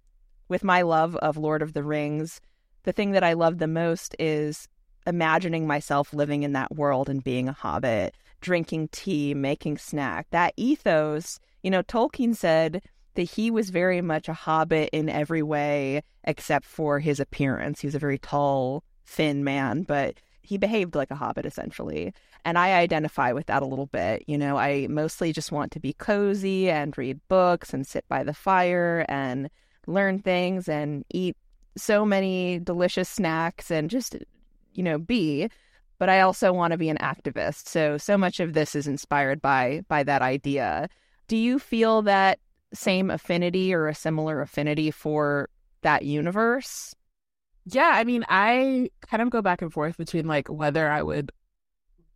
with 0.54 0.62
my 0.62 0.82
love 0.82 1.16
of 1.16 1.36
Lord 1.36 1.62
of 1.62 1.72
the 1.72 1.82
Rings, 1.82 2.40
the 2.84 2.92
thing 2.92 3.10
that 3.10 3.24
I 3.24 3.32
love 3.32 3.58
the 3.58 3.66
most 3.66 4.14
is 4.20 4.68
imagining 5.04 5.66
myself 5.66 6.14
living 6.14 6.44
in 6.44 6.52
that 6.52 6.76
world 6.76 7.08
and 7.08 7.24
being 7.24 7.48
a 7.48 7.52
hobbit, 7.52 8.14
drinking 8.40 8.90
tea, 8.92 9.34
making 9.34 9.78
snack. 9.78 10.28
That 10.30 10.54
ethos, 10.56 11.40
you 11.64 11.72
know, 11.72 11.82
Tolkien 11.82 12.36
said 12.36 12.82
that 13.14 13.24
he 13.24 13.50
was 13.50 13.70
very 13.70 14.00
much 14.00 14.28
a 14.28 14.32
hobbit 14.32 14.90
in 14.92 15.08
every 15.08 15.42
way 15.42 16.02
except 16.22 16.66
for 16.66 17.00
his 17.00 17.18
appearance. 17.18 17.80
He 17.80 17.88
was 17.88 17.96
a 17.96 18.06
very 18.06 18.18
tall, 18.18 18.84
thin 19.04 19.42
man, 19.42 19.82
but 19.82 20.20
he 20.40 20.56
behaved 20.56 20.94
like 20.94 21.10
a 21.10 21.16
hobbit 21.16 21.46
essentially. 21.46 22.14
And 22.44 22.56
I 22.56 22.74
identify 22.74 23.32
with 23.32 23.46
that 23.46 23.64
a 23.64 23.66
little 23.66 23.86
bit. 23.86 24.22
You 24.28 24.38
know, 24.38 24.56
I 24.56 24.86
mostly 24.88 25.32
just 25.32 25.50
want 25.50 25.72
to 25.72 25.80
be 25.80 25.94
cozy 25.94 26.70
and 26.70 26.96
read 26.96 27.18
books 27.26 27.74
and 27.74 27.84
sit 27.84 28.04
by 28.06 28.22
the 28.22 28.34
fire 28.34 29.04
and 29.08 29.50
learn 29.86 30.18
things 30.18 30.68
and 30.68 31.04
eat 31.10 31.36
so 31.76 32.04
many 32.04 32.58
delicious 32.60 33.08
snacks 33.08 33.70
and 33.70 33.90
just, 33.90 34.16
you 34.72 34.82
know, 34.82 34.98
be. 34.98 35.48
But 35.98 36.08
I 36.08 36.20
also 36.20 36.52
want 36.52 36.72
to 36.72 36.78
be 36.78 36.88
an 36.88 36.98
activist. 36.98 37.68
So 37.68 37.96
so 37.98 38.18
much 38.18 38.40
of 38.40 38.52
this 38.52 38.74
is 38.74 38.86
inspired 38.86 39.40
by 39.40 39.82
by 39.88 40.02
that 40.02 40.22
idea. 40.22 40.88
Do 41.28 41.36
you 41.36 41.58
feel 41.58 42.02
that 42.02 42.38
same 42.72 43.10
affinity 43.10 43.72
or 43.72 43.86
a 43.86 43.94
similar 43.94 44.40
affinity 44.40 44.90
for 44.90 45.48
that 45.82 46.04
universe? 46.04 46.94
Yeah, 47.66 47.92
I 47.94 48.04
mean, 48.04 48.24
I 48.28 48.90
kind 49.08 49.22
of 49.22 49.30
go 49.30 49.40
back 49.40 49.62
and 49.62 49.72
forth 49.72 49.96
between 49.96 50.26
like 50.26 50.48
whether 50.48 50.88
I 50.90 51.02
would 51.02 51.32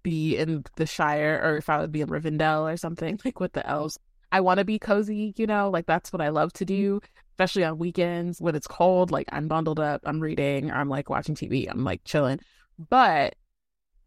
be 0.03 0.37
in 0.37 0.65
the 0.77 0.87
Shire 0.87 1.41
or 1.43 1.57
if 1.57 1.69
I 1.69 1.81
would 1.81 1.93
be 1.93 2.01
in 2.01 2.09
Rivendell 2.09 2.73
or 2.73 2.77
something 2.77 3.19
like 3.25 3.41
with 3.41 3.53
the 3.53 3.67
elves. 3.67 3.99
I 4.33 4.41
want 4.41 4.59
to 4.59 4.65
be 4.65 4.79
cozy, 4.79 5.35
you 5.37 5.47
know, 5.47 5.71
like 5.71 5.87
that's 5.87 6.13
what 6.13 6.21
I 6.21 6.29
love 6.29 6.53
to 6.55 6.65
mm-hmm. 6.65 6.75
do, 6.75 7.01
especially 7.33 7.65
on 7.65 7.79
weekends 7.79 8.41
when 8.41 8.55
it's 8.55 8.67
cold. 8.67 9.11
Like 9.11 9.29
I'm 9.33 9.49
bundled 9.49 9.81
up, 9.81 10.03
I'm 10.05 10.21
reading, 10.21 10.71
I'm 10.71 10.89
like 10.89 11.11
watching 11.11 11.35
TV, 11.35 11.69
I'm 11.71 11.85
like 11.85 12.03
chilling. 12.05 12.41
But 12.79 13.35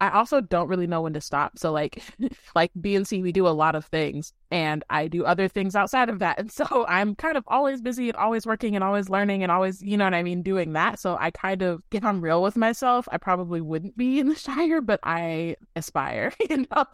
I 0.01 0.09
also 0.09 0.41
don't 0.41 0.67
really 0.67 0.87
know 0.87 1.01
when 1.01 1.13
to 1.13 1.21
stop. 1.21 1.59
So 1.59 1.71
like 1.71 2.01
like 2.55 2.71
BNC, 2.79 3.21
we 3.21 3.31
do 3.31 3.47
a 3.47 3.49
lot 3.49 3.75
of 3.75 3.85
things 3.85 4.33
and 4.49 4.83
I 4.89 5.07
do 5.07 5.23
other 5.23 5.47
things 5.47 5.75
outside 5.75 6.09
of 6.09 6.19
that. 6.19 6.39
And 6.41 6.51
so 6.51 6.87
I'm 6.87 7.13
kind 7.13 7.37
of 7.37 7.43
always 7.47 7.81
busy 7.81 8.09
and 8.09 8.17
always 8.17 8.47
working 8.47 8.73
and 8.73 8.83
always 8.83 9.09
learning 9.09 9.43
and 9.43 9.51
always, 9.51 9.81
you 9.83 9.97
know 9.97 10.05
what 10.05 10.15
I 10.15 10.23
mean, 10.23 10.41
doing 10.41 10.73
that. 10.73 10.99
So 10.99 11.17
I 11.19 11.29
kind 11.29 11.61
of 11.61 11.83
if 11.91 12.03
I'm 12.03 12.19
real 12.19 12.41
with 12.41 12.57
myself, 12.57 13.07
I 13.11 13.17
probably 13.17 13.61
wouldn't 13.61 13.95
be 13.95 14.19
in 14.19 14.27
the 14.27 14.35
Shire, 14.47 14.81
but 14.81 14.99
I 15.03 15.55
aspire, 15.75 16.33
you 16.49 16.65
know. 16.71 16.85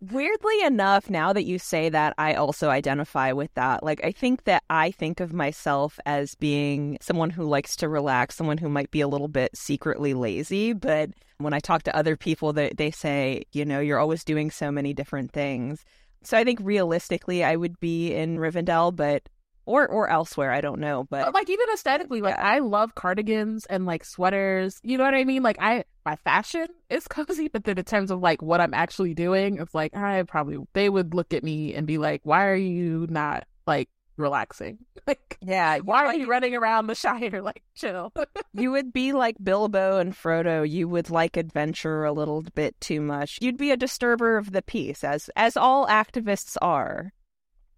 Weirdly 0.00 0.62
enough, 0.62 1.10
now 1.10 1.34
that 1.34 1.44
you 1.44 1.58
say 1.58 1.90
that, 1.90 2.14
I 2.16 2.32
also 2.32 2.70
identify 2.70 3.32
with 3.32 3.52
that. 3.52 3.82
Like, 3.82 4.02
I 4.02 4.12
think 4.12 4.44
that 4.44 4.62
I 4.70 4.92
think 4.92 5.20
of 5.20 5.34
myself 5.34 6.00
as 6.06 6.34
being 6.36 6.96
someone 7.02 7.28
who 7.28 7.44
likes 7.44 7.76
to 7.76 7.88
relax, 7.88 8.34
someone 8.34 8.56
who 8.56 8.70
might 8.70 8.90
be 8.90 9.02
a 9.02 9.08
little 9.08 9.28
bit 9.28 9.50
secretly 9.54 10.14
lazy. 10.14 10.72
But 10.72 11.10
when 11.36 11.52
I 11.52 11.60
talk 11.60 11.82
to 11.82 11.94
other 11.94 12.16
people, 12.16 12.54
they, 12.54 12.72
they 12.74 12.90
say, 12.90 13.42
you 13.52 13.66
know, 13.66 13.80
you're 13.80 13.98
always 13.98 14.24
doing 14.24 14.50
so 14.50 14.70
many 14.70 14.94
different 14.94 15.32
things. 15.32 15.84
So 16.22 16.38
I 16.38 16.44
think 16.44 16.60
realistically, 16.62 17.44
I 17.44 17.56
would 17.56 17.78
be 17.78 18.14
in 18.14 18.38
Rivendell, 18.38 18.96
but 18.96 19.28
or 19.66 19.86
or 19.86 20.08
elsewhere. 20.08 20.50
I 20.50 20.60
don't 20.60 20.80
know, 20.80 21.06
but 21.10 21.32
like 21.32 21.48
even 21.48 21.66
aesthetically, 21.72 22.22
like. 22.22 22.38
I 22.38 22.58
love 22.58 22.94
cardigans 22.94 23.66
and 23.66 23.86
like 23.86 24.04
sweaters. 24.04 24.80
You 24.82 24.98
know 24.98 25.04
what 25.04 25.14
I 25.14 25.24
mean? 25.24 25.42
Like 25.42 25.58
I 25.60 25.84
my 26.04 26.16
fashion 26.16 26.66
is 26.88 27.06
cozy, 27.08 27.48
but 27.48 27.64
then 27.64 27.78
in 27.78 27.84
terms 27.84 28.10
of 28.10 28.20
like 28.20 28.42
what 28.42 28.60
I'm 28.60 28.74
actually 28.74 29.14
doing, 29.14 29.58
it's 29.58 29.74
like 29.74 29.94
I 29.94 30.22
probably 30.24 30.58
they 30.72 30.88
would 30.88 31.14
look 31.14 31.32
at 31.34 31.44
me 31.44 31.74
and 31.74 31.86
be 31.86 31.98
like, 31.98 32.20
"Why 32.24 32.46
are 32.46 32.54
you 32.54 33.06
not 33.10 33.46
like 33.66 33.88
relaxing? 34.16 34.78
Like, 35.06 35.38
yeah, 35.40 35.78
why 35.78 36.04
are 36.04 36.14
you 36.14 36.26
running 36.28 36.54
around 36.54 36.86
the 36.86 36.94
Shire? 36.94 37.40
Like, 37.42 37.62
chill." 37.74 38.12
you 38.52 38.70
would 38.70 38.92
be 38.92 39.12
like 39.12 39.36
Bilbo 39.42 39.98
and 39.98 40.14
Frodo. 40.14 40.68
You 40.68 40.88
would 40.88 41.10
like 41.10 41.36
adventure 41.36 42.04
a 42.04 42.12
little 42.12 42.42
bit 42.54 42.78
too 42.80 43.00
much. 43.00 43.38
You'd 43.40 43.56
be 43.56 43.70
a 43.72 43.76
disturber 43.76 44.36
of 44.36 44.52
the 44.52 44.62
peace, 44.62 45.02
as 45.02 45.30
as 45.36 45.56
all 45.56 45.86
activists 45.86 46.56
are. 46.62 47.12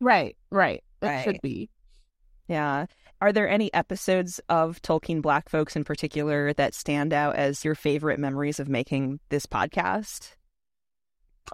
Right, 0.01 0.37
right. 0.51 0.83
It 1.01 1.07
Right. 1.07 1.25
should 1.25 1.41
be. 1.43 1.71
Yeah. 2.49 2.87
Are 3.23 3.33
there 3.33 3.49
any 3.49 3.73
episodes 3.73 4.41
of 4.49 4.83
Tolkien 4.83 5.23
Black 5.23 5.49
Folks 5.49 5.77
in 5.77 5.85
particular 5.85 6.53
that 6.55 6.75
stand 6.75 7.13
out 7.13 7.37
as 7.37 7.65
your 7.65 7.77
favorite 7.77 8.19
memories 8.19 8.59
of 8.59 8.69
making 8.69 9.21
this 9.29 9.47
podcast? 9.47 10.35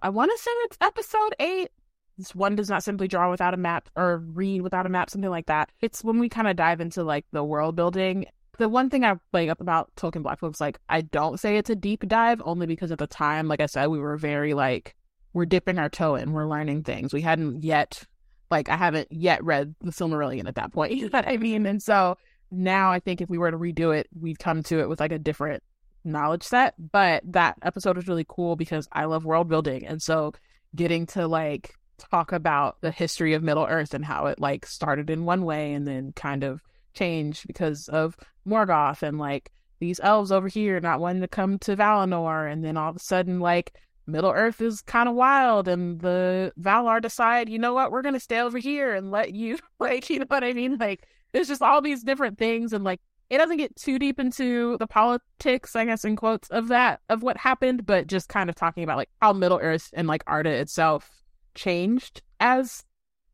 I 0.03 0.09
want 0.09 0.31
to 0.31 0.39
say 0.39 0.51
it's 0.51 0.79
episode 0.81 1.35
eight. 1.39 1.69
This 2.17 2.35
one 2.35 2.57
does 2.57 2.71
not 2.71 2.85
simply 2.85 3.07
draw 3.07 3.31
without 3.31 3.53
a 3.53 3.59
map 3.59 3.91
or 3.97 4.17
read 4.17 4.63
without 4.63 4.87
a 4.87 4.89
map, 4.89 5.11
something 5.11 5.29
like 5.29 5.45
that. 5.45 5.71
It's 5.83 6.03
when 6.03 6.19
we 6.19 6.31
kind 6.31 6.49
of 6.49 6.57
dive 6.57 6.81
into 6.81 7.05
like 7.05 7.27
the 7.33 7.45
world 7.45 7.77
building. 7.77 8.25
The 8.57 8.71
one 8.71 8.89
thing 8.89 9.05
I 9.05 9.17
like 9.35 9.51
up 9.51 9.61
about 9.61 9.95
Tolkien 9.95 10.23
Black 10.23 10.39
Folks, 10.39 10.63
like 10.63 10.79
I 10.89 11.03
don't 11.03 11.39
say 11.39 11.59
it's 11.59 11.69
a 11.69 11.77
deep 11.77 12.09
dive 12.09 12.41
only 12.47 12.65
because 12.65 12.91
at 12.93 12.99
the 12.99 13.07
time, 13.07 13.47
like 13.47 13.61
I 13.61 13.67
said, 13.67 13.89
we 13.89 13.99
were 13.99 14.17
very 14.17 14.55
like 14.55 14.97
we're 15.35 15.45
dipping 15.45 15.79
our 15.79 15.91
toe 15.91 16.15
in, 16.15 16.33
we're 16.33 16.49
learning 16.49 16.85
things. 16.85 17.13
We 17.13 17.21
hadn't 17.21 17.63
yet, 17.63 18.05
like 18.51 18.69
I 18.69 18.77
haven't 18.77 19.09
yet 19.11 19.43
read 19.45 19.75
the 19.81 19.91
Silmarillion 19.91 20.47
at 20.47 20.55
that 20.57 20.73
point. 20.73 20.93
You 20.99 21.05
know 21.05 21.19
what 21.19 21.29
I 21.29 21.37
mean? 21.37 21.67
And 21.67 21.83
so 21.83 22.17
now 22.51 22.91
I 22.91 23.01
think 23.01 23.21
if 23.21 23.29
we 23.29 23.39
were 23.39 23.51
to 23.51 23.59
redo 23.59 23.97
it, 23.97 24.09
we'd 24.19 24.39
come 24.39 24.63
to 24.65 24.81
it 24.81 24.89
with 24.89 25.01
like 25.01 25.13
a 25.13 25.19
different 25.19 25.63
knowledge 26.05 26.43
set. 26.43 26.75
But 26.79 27.23
that 27.27 27.57
episode 27.63 27.97
was 27.97 28.09
really 28.09 28.27
cool 28.29 28.57
because 28.57 28.89
I 28.93 29.05
love 29.05 29.25
world 29.25 29.49
building. 29.49 29.87
And 29.87 30.03
so 30.03 30.33
getting 30.75 31.07
to 31.07 31.27
like 31.27 31.75
talk 31.99 32.33
about 32.33 32.81
the 32.81 32.91
history 32.91 33.35
of 33.35 33.43
Middle 33.43 33.67
Earth 33.67 33.95
and 33.95 34.05
how 34.05 34.27
it 34.27 34.39
like 34.39 34.67
started 34.67 35.11
in 35.11 35.25
one 35.25 35.45
way 35.45 35.73
and 35.73 35.87
then 35.87 36.13
kind 36.13 36.45
of 36.45 36.61
changed 36.95 37.47
because 37.47 37.89
of 37.89 38.17
Morgoth 38.47 39.03
and 39.03 39.19
like 39.19 39.51
these 39.81 40.01
elves 40.03 40.33
over 40.33 40.49
here 40.49 40.81
not 40.81 41.01
wanting 41.01 41.23
to 41.23 41.29
come 41.29 41.59
to 41.61 41.77
Valinor 41.77 42.51
and 42.51 42.65
then 42.65 42.77
all 42.77 42.91
of 42.91 42.97
a 42.97 43.01
sudden 43.01 43.41
like 43.41 43.75
Middle 44.09 44.33
Earth 44.33 44.61
is 44.61 44.81
kind 44.83 45.09
of 45.09 45.15
wild 45.15 45.69
and 45.69 46.01
the 46.01 46.53
Valar 46.59 47.01
decide, 47.01 47.49
you 47.49 47.59
know 47.59 47.75
what, 47.75 47.93
we're 47.93 48.03
gonna 48.03 48.19
stay 48.19 48.41
over 48.41 48.59
here 48.59 48.95
and 48.95 49.11
let 49.11 49.35
you 49.35 49.59
like 49.79 50.09
you 50.11 50.21
know 50.21 50.27
what 50.29 50.45
I 50.45 50.53
mean? 50.53 50.79
Like 50.79 51.07
there's 51.33 51.49
just 51.49 51.63
all 51.63 51.81
these 51.81 52.03
different 52.03 52.39
things 52.39 52.73
and 52.73 52.85
like 52.85 53.01
it 53.31 53.39
doesn't 53.39 53.59
get 53.59 53.77
too 53.77 53.99
deep 53.99 54.19
into 54.19 54.79
the 54.79 54.87
politics, 54.87 55.77
I 55.77 55.85
guess, 55.85 56.05
in 56.05 56.17
quotes 56.17 56.49
of 56.49 56.69
that 56.69 57.01
of 57.11 57.23
what 57.23 57.37
happened, 57.37 57.85
but 57.85 58.07
just 58.07 58.29
kind 58.29 58.49
of 58.49 58.57
talking 58.57 58.83
about 58.83 58.97
like 58.97 59.11
how 59.21 59.33
Middle 59.35 59.59
Earth 59.61 59.91
and 59.93 60.09
like 60.09 60.25
Arda 60.27 60.51
itself 60.51 61.11
changed 61.55 62.23
as 62.41 62.85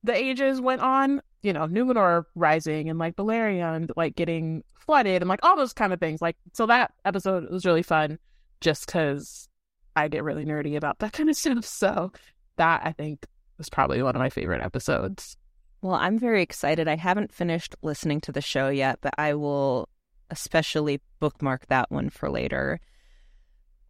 the 0.03 0.15
ages 0.15 0.61
went 0.61 0.81
on. 0.81 1.23
You 1.43 1.53
know, 1.53 1.67
Numenor 1.67 2.25
rising 2.35 2.89
and 2.89 2.99
like 2.99 3.17
Beleriand 3.17 3.91
like 3.97 4.17
getting 4.17 4.65
flooded 4.81 5.23
and 5.23 5.29
like 5.29 5.41
all 5.43 5.57
those 5.57 5.75
kind 5.75 5.93
of 5.93 6.01
things. 6.01 6.21
Like, 6.21 6.37
so 6.55 6.67
that 6.67 6.93
episode 7.05 7.49
was 7.51 7.67
really 7.67 7.83
fun, 7.83 8.19
just 8.61 8.87
because 8.87 9.49
I 9.97 10.09
get 10.09 10.25
really 10.25 10.45
nerdy 10.45 10.77
about 10.77 10.99
that 11.01 11.13
kind 11.13 11.29
of 11.29 11.37
stuff. 11.37 11.65
So 11.65 12.13
that 12.57 12.83
I 12.85 12.93
think 12.93 13.27
was 13.59 13.69
probably 13.69 14.03
one 14.03 14.15
of 14.15 14.21
my 14.21 14.31
favorite 14.31 14.63
episodes. 14.63 15.37
Well, 15.83 15.95
I'm 15.95 16.19
very 16.19 16.43
excited. 16.43 16.89
I 16.89 16.97
haven't 16.97 17.33
finished 17.33 17.75
listening 17.83 18.21
to 18.23 18.33
the 18.33 18.41
show 18.41 18.69
yet, 18.69 18.99
but 19.03 19.15
I 19.19 19.35
will 19.35 19.89
especially 20.31 21.01
bookmark 21.21 21.67
that 21.67 21.91
one 21.91 22.09
for 22.11 22.31
later. 22.31 22.81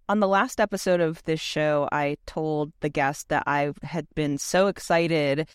On 0.09 0.21
the 0.21 0.29
last 0.29 0.61
episode 0.61 1.01
of 1.01 1.23
this 1.25 1.41
show, 1.41 1.89
I 1.91 2.17
told 2.27 2.73
the 2.81 2.91
guest 2.91 3.31
that 3.31 3.45
I 3.47 3.73
had 3.83 4.07
been 4.15 4.39
so 4.39 4.67
excited 4.67 5.49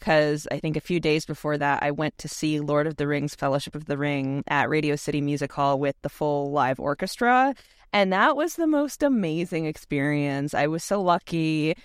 because 0.00 0.48
I 0.50 0.58
think 0.58 0.76
a 0.76 0.80
few 0.80 1.00
days 1.00 1.24
before 1.24 1.56
that, 1.58 1.82
I 1.82 1.90
went 1.90 2.18
to 2.18 2.28
see 2.28 2.60
Lord 2.60 2.86
of 2.86 2.96
the 2.96 3.06
Rings 3.06 3.34
Fellowship 3.34 3.74
of 3.74 3.86
the 3.86 3.96
Ring 3.96 4.42
at 4.48 4.68
Radio 4.68 4.96
City 4.96 5.20
Music 5.20 5.52
Hall 5.52 5.78
with 5.78 5.94
the 6.02 6.08
full 6.08 6.50
live 6.50 6.80
orchestra. 6.80 7.54
And 7.92 8.12
that 8.12 8.36
was 8.36 8.56
the 8.56 8.66
most 8.66 9.02
amazing 9.02 9.66
experience. 9.66 10.52
I 10.52 10.66
was 10.66 10.82
so 10.82 11.00
lucky. 11.00 11.76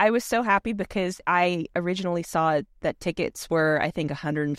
I 0.00 0.10
was 0.10 0.24
so 0.24 0.42
happy 0.42 0.72
because 0.72 1.20
I 1.26 1.66
originally 1.76 2.24
saw 2.24 2.62
that 2.80 2.98
tickets 2.98 3.48
were, 3.48 3.80
I 3.80 3.92
think, 3.92 4.10
$150, 4.10 4.56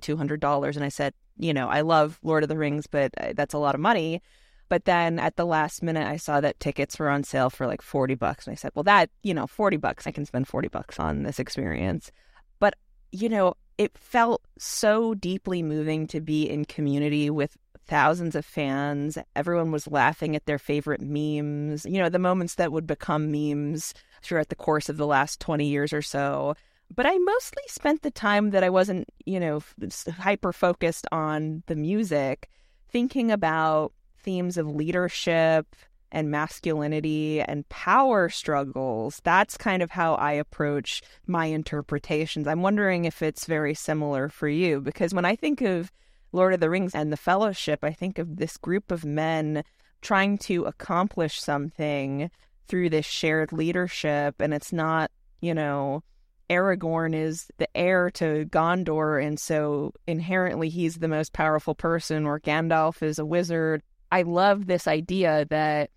$200. 0.00 0.76
And 0.76 0.84
I 0.84 0.88
said, 0.88 1.12
you 1.36 1.52
know, 1.52 1.68
I 1.68 1.82
love 1.82 2.18
Lord 2.22 2.42
of 2.42 2.48
the 2.48 2.56
Rings, 2.56 2.86
but 2.86 3.12
uh, 3.18 3.34
that's 3.36 3.52
a 3.52 3.58
lot 3.58 3.74
of 3.74 3.80
money. 3.82 4.22
But 4.70 4.86
then 4.86 5.18
at 5.18 5.36
the 5.36 5.44
last 5.44 5.82
minute, 5.82 6.08
I 6.08 6.16
saw 6.16 6.40
that 6.40 6.58
tickets 6.58 6.98
were 6.98 7.10
on 7.10 7.22
sale 7.22 7.50
for 7.50 7.66
like 7.66 7.82
40 7.82 8.14
bucks. 8.14 8.46
And 8.46 8.52
I 8.52 8.56
said, 8.56 8.72
well, 8.74 8.82
that, 8.84 9.10
you 9.22 9.34
know, 9.34 9.46
40 9.46 9.76
bucks, 9.76 10.06
I 10.06 10.10
can 10.10 10.24
spend 10.24 10.48
40 10.48 10.68
bucks 10.68 10.98
on 10.98 11.22
this 11.22 11.38
experience. 11.38 12.10
You 13.12 13.28
know, 13.28 13.54
it 13.78 13.96
felt 13.96 14.42
so 14.58 15.14
deeply 15.14 15.62
moving 15.62 16.06
to 16.08 16.20
be 16.20 16.48
in 16.48 16.64
community 16.64 17.30
with 17.30 17.56
thousands 17.86 18.34
of 18.34 18.44
fans. 18.44 19.18
Everyone 19.34 19.70
was 19.70 19.86
laughing 19.86 20.34
at 20.34 20.46
their 20.46 20.58
favorite 20.58 21.00
memes, 21.00 21.84
you 21.86 22.00
know, 22.00 22.08
the 22.08 22.18
moments 22.18 22.56
that 22.56 22.72
would 22.72 22.86
become 22.86 23.30
memes 23.30 23.94
throughout 24.22 24.48
the 24.48 24.56
course 24.56 24.88
of 24.88 24.96
the 24.96 25.06
last 25.06 25.40
20 25.40 25.66
years 25.66 25.92
or 25.92 26.02
so. 26.02 26.54
But 26.94 27.06
I 27.06 27.16
mostly 27.18 27.62
spent 27.68 28.02
the 28.02 28.10
time 28.10 28.50
that 28.50 28.64
I 28.64 28.70
wasn't, 28.70 29.08
you 29.24 29.40
know, 29.40 29.62
hyper 30.18 30.52
focused 30.52 31.06
on 31.10 31.62
the 31.66 31.76
music, 31.76 32.48
thinking 32.88 33.30
about 33.30 33.92
themes 34.18 34.56
of 34.56 34.68
leadership 34.68 35.74
and 36.12 36.30
masculinity 36.30 37.40
and 37.40 37.68
power 37.68 38.28
struggles. 38.28 39.20
That's 39.24 39.56
kind 39.56 39.82
of 39.82 39.90
how 39.90 40.14
I 40.14 40.32
approach 40.32 41.02
my 41.26 41.46
interpretations. 41.46 42.46
I'm 42.46 42.62
wondering 42.62 43.04
if 43.04 43.22
it's 43.22 43.46
very 43.46 43.74
similar 43.74 44.28
for 44.28 44.48
you, 44.48 44.80
because 44.80 45.12
when 45.12 45.24
I 45.24 45.36
think 45.36 45.60
of 45.60 45.92
Lord 46.32 46.54
of 46.54 46.60
the 46.60 46.70
Rings 46.70 46.94
and 46.94 47.12
the 47.12 47.16
Fellowship, 47.16 47.80
I 47.82 47.92
think 47.92 48.18
of 48.18 48.36
this 48.36 48.56
group 48.56 48.90
of 48.90 49.04
men 49.04 49.64
trying 50.02 50.38
to 50.38 50.64
accomplish 50.64 51.40
something 51.40 52.30
through 52.68 52.90
this 52.90 53.06
shared 53.06 53.52
leadership. 53.52 54.36
And 54.40 54.52
it's 54.52 54.72
not, 54.72 55.10
you 55.40 55.54
know, 55.54 56.02
Aragorn 56.48 57.14
is 57.14 57.48
the 57.58 57.68
heir 57.76 58.10
to 58.12 58.44
Gondor, 58.46 59.24
and 59.24 59.38
so 59.38 59.92
inherently 60.06 60.68
he's 60.68 60.96
the 60.96 61.08
most 61.08 61.32
powerful 61.32 61.74
person, 61.74 62.24
or 62.24 62.38
Gandalf 62.38 63.02
is 63.02 63.18
a 63.18 63.26
wizard. 63.26 63.82
I 64.12 64.22
love 64.22 64.66
this 64.66 64.86
idea 64.86 65.46
that 65.50 65.90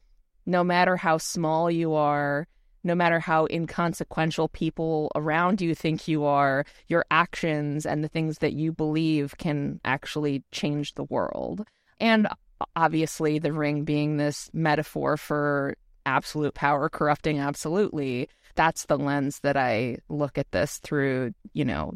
no 0.50 0.64
matter 0.64 0.98
how 0.98 1.18
small 1.18 1.70
you 1.70 1.94
are, 1.94 2.48
no 2.84 2.96
matter 2.96 3.20
how 3.20 3.46
inconsequential 3.52 4.50
people 4.50 5.12
around 5.16 5.62
you 5.62 5.76
think 5.76 6.08
you 6.08 6.24
are, 6.24 6.66
your 6.88 7.06
actions 7.12 7.86
and 7.86 8.04
the 8.04 8.08
things 8.08 8.40
that 8.40 8.54
you 8.54 8.72
believe 8.72 9.36
can 9.38 9.80
actually 9.86 10.44
change 10.52 10.96
the 10.96 11.04
world. 11.04 11.66
And 12.00 12.28
obviously, 12.76 13.38
the 13.38 13.54
ring 13.54 13.84
being 13.84 14.18
this 14.18 14.50
metaphor 14.52 15.18
for 15.18 15.76
absolute 16.06 16.56
power 16.56 16.90
corrupting 16.90 17.40
absolutely, 17.40 18.28
that's 18.56 18.86
the 18.86 18.98
lens 18.98 19.42
that 19.42 19.56
I 19.56 19.98
look 20.10 20.40
at 20.40 20.52
this 20.52 20.80
through, 20.80 21.34
you 21.54 21.66
know, 21.66 21.94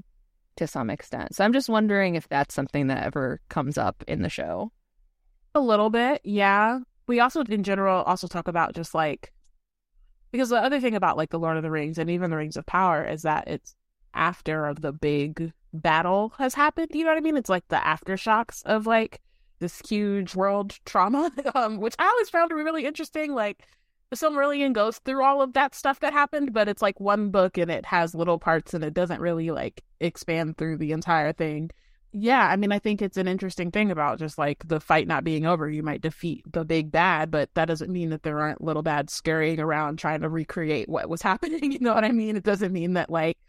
to 0.57 0.67
some 0.67 0.91
extent. 0.91 1.33
So 1.33 1.43
I'm 1.43 1.53
just 1.53 1.69
wondering 1.69 2.13
if 2.13 2.27
that's 2.27 2.53
something 2.53 2.87
that 2.87 3.03
ever 3.03 3.41
comes 3.49 3.79
up 3.79 4.03
in 4.07 4.21
the 4.21 4.29
show. 4.29 4.71
A 5.55 5.59
little 5.59 5.89
bit, 5.89 6.21
yeah. 6.23 6.79
We 7.07 7.19
also, 7.19 7.41
in 7.43 7.63
general, 7.63 8.03
also 8.03 8.27
talk 8.27 8.47
about 8.47 8.73
just 8.75 8.93
like 8.93 9.33
because 10.33 10.49
the 10.49 10.57
other 10.57 10.79
thing 10.79 10.95
about 10.95 11.15
like 11.15 11.29
the 11.29 11.39
Lord 11.39 11.57
of 11.57 11.63
the 11.63 11.71
Rings 11.71 11.99
and 11.99 12.09
even 12.09 12.31
the 12.31 12.37
Rings 12.37 12.57
of 12.57 12.65
Power 12.65 13.05
is 13.05 13.21
that 13.21 13.47
it's 13.47 13.75
after 14.15 14.73
the 14.73 14.91
big 14.91 15.53
battle 15.73 16.33
has 16.39 16.55
happened. 16.55 16.89
You 16.91 17.03
know 17.03 17.11
what 17.11 17.17
I 17.17 17.21
mean? 17.21 17.37
It's 17.37 17.49
like 17.49 17.67
the 17.67 17.77
aftershocks 17.77 18.63
of 18.65 18.87
like 18.87 19.21
this 19.59 19.79
huge 19.87 20.35
world 20.35 20.79
trauma, 20.85 21.31
um, 21.55 21.77
which 21.77 21.95
I 21.99 22.07
always 22.07 22.29
found 22.29 22.49
to 22.49 22.55
be 22.55 22.63
really 22.63 22.85
interesting. 22.85 23.35
Like 23.35 23.63
the 24.09 24.15
Silmarillion 24.15 24.73
goes 24.73 24.97
through 24.99 25.23
all 25.23 25.41
of 25.41 25.53
that 25.53 25.75
stuff 25.75 25.99
that 25.99 26.13
happened, 26.13 26.51
but 26.51 26.67
it's 26.67 26.81
like 26.81 26.99
one 26.99 27.29
book 27.29 27.57
and 27.59 27.69
it 27.69 27.85
has 27.85 28.15
little 28.15 28.39
parts 28.39 28.73
and 28.73 28.83
it 28.83 28.95
doesn't 28.95 29.21
really 29.21 29.51
like 29.51 29.83
expand 29.99 30.57
through 30.57 30.77
the 30.77 30.91
entire 30.91 31.31
thing 31.31 31.69
yeah, 32.15 32.47
I 32.47 32.57
mean, 32.57 32.71
I 32.71 32.77
think 32.77 33.01
it's 33.01 33.17
an 33.17 33.27
interesting 33.27 33.71
thing 33.71 33.89
about 33.89 34.19
just 34.19 34.37
like 34.37 34.67
the 34.67 34.79
fight 34.79 35.07
not 35.07 35.23
being 35.23 35.47
over. 35.47 35.67
You 35.67 35.81
might 35.81 36.01
defeat 36.01 36.43
the 36.51 36.63
big 36.63 36.91
bad, 36.91 37.31
but 37.31 37.49
that 37.55 37.65
doesn't 37.65 37.91
mean 37.91 38.11
that 38.11 38.21
there 38.21 38.39
aren't 38.39 38.63
little 38.63 38.83
bads 38.83 39.11
scurrying 39.11 39.59
around 39.59 39.97
trying 39.97 40.21
to 40.21 40.29
recreate 40.29 40.87
what 40.87 41.09
was 41.09 41.21
happening. 41.23 41.71
You 41.71 41.79
know 41.79 41.93
what 41.93 42.05
I 42.05 42.11
mean? 42.11 42.35
It 42.35 42.43
doesn't 42.43 42.71
mean 42.71 42.93
that 42.93 43.09
like 43.09 43.39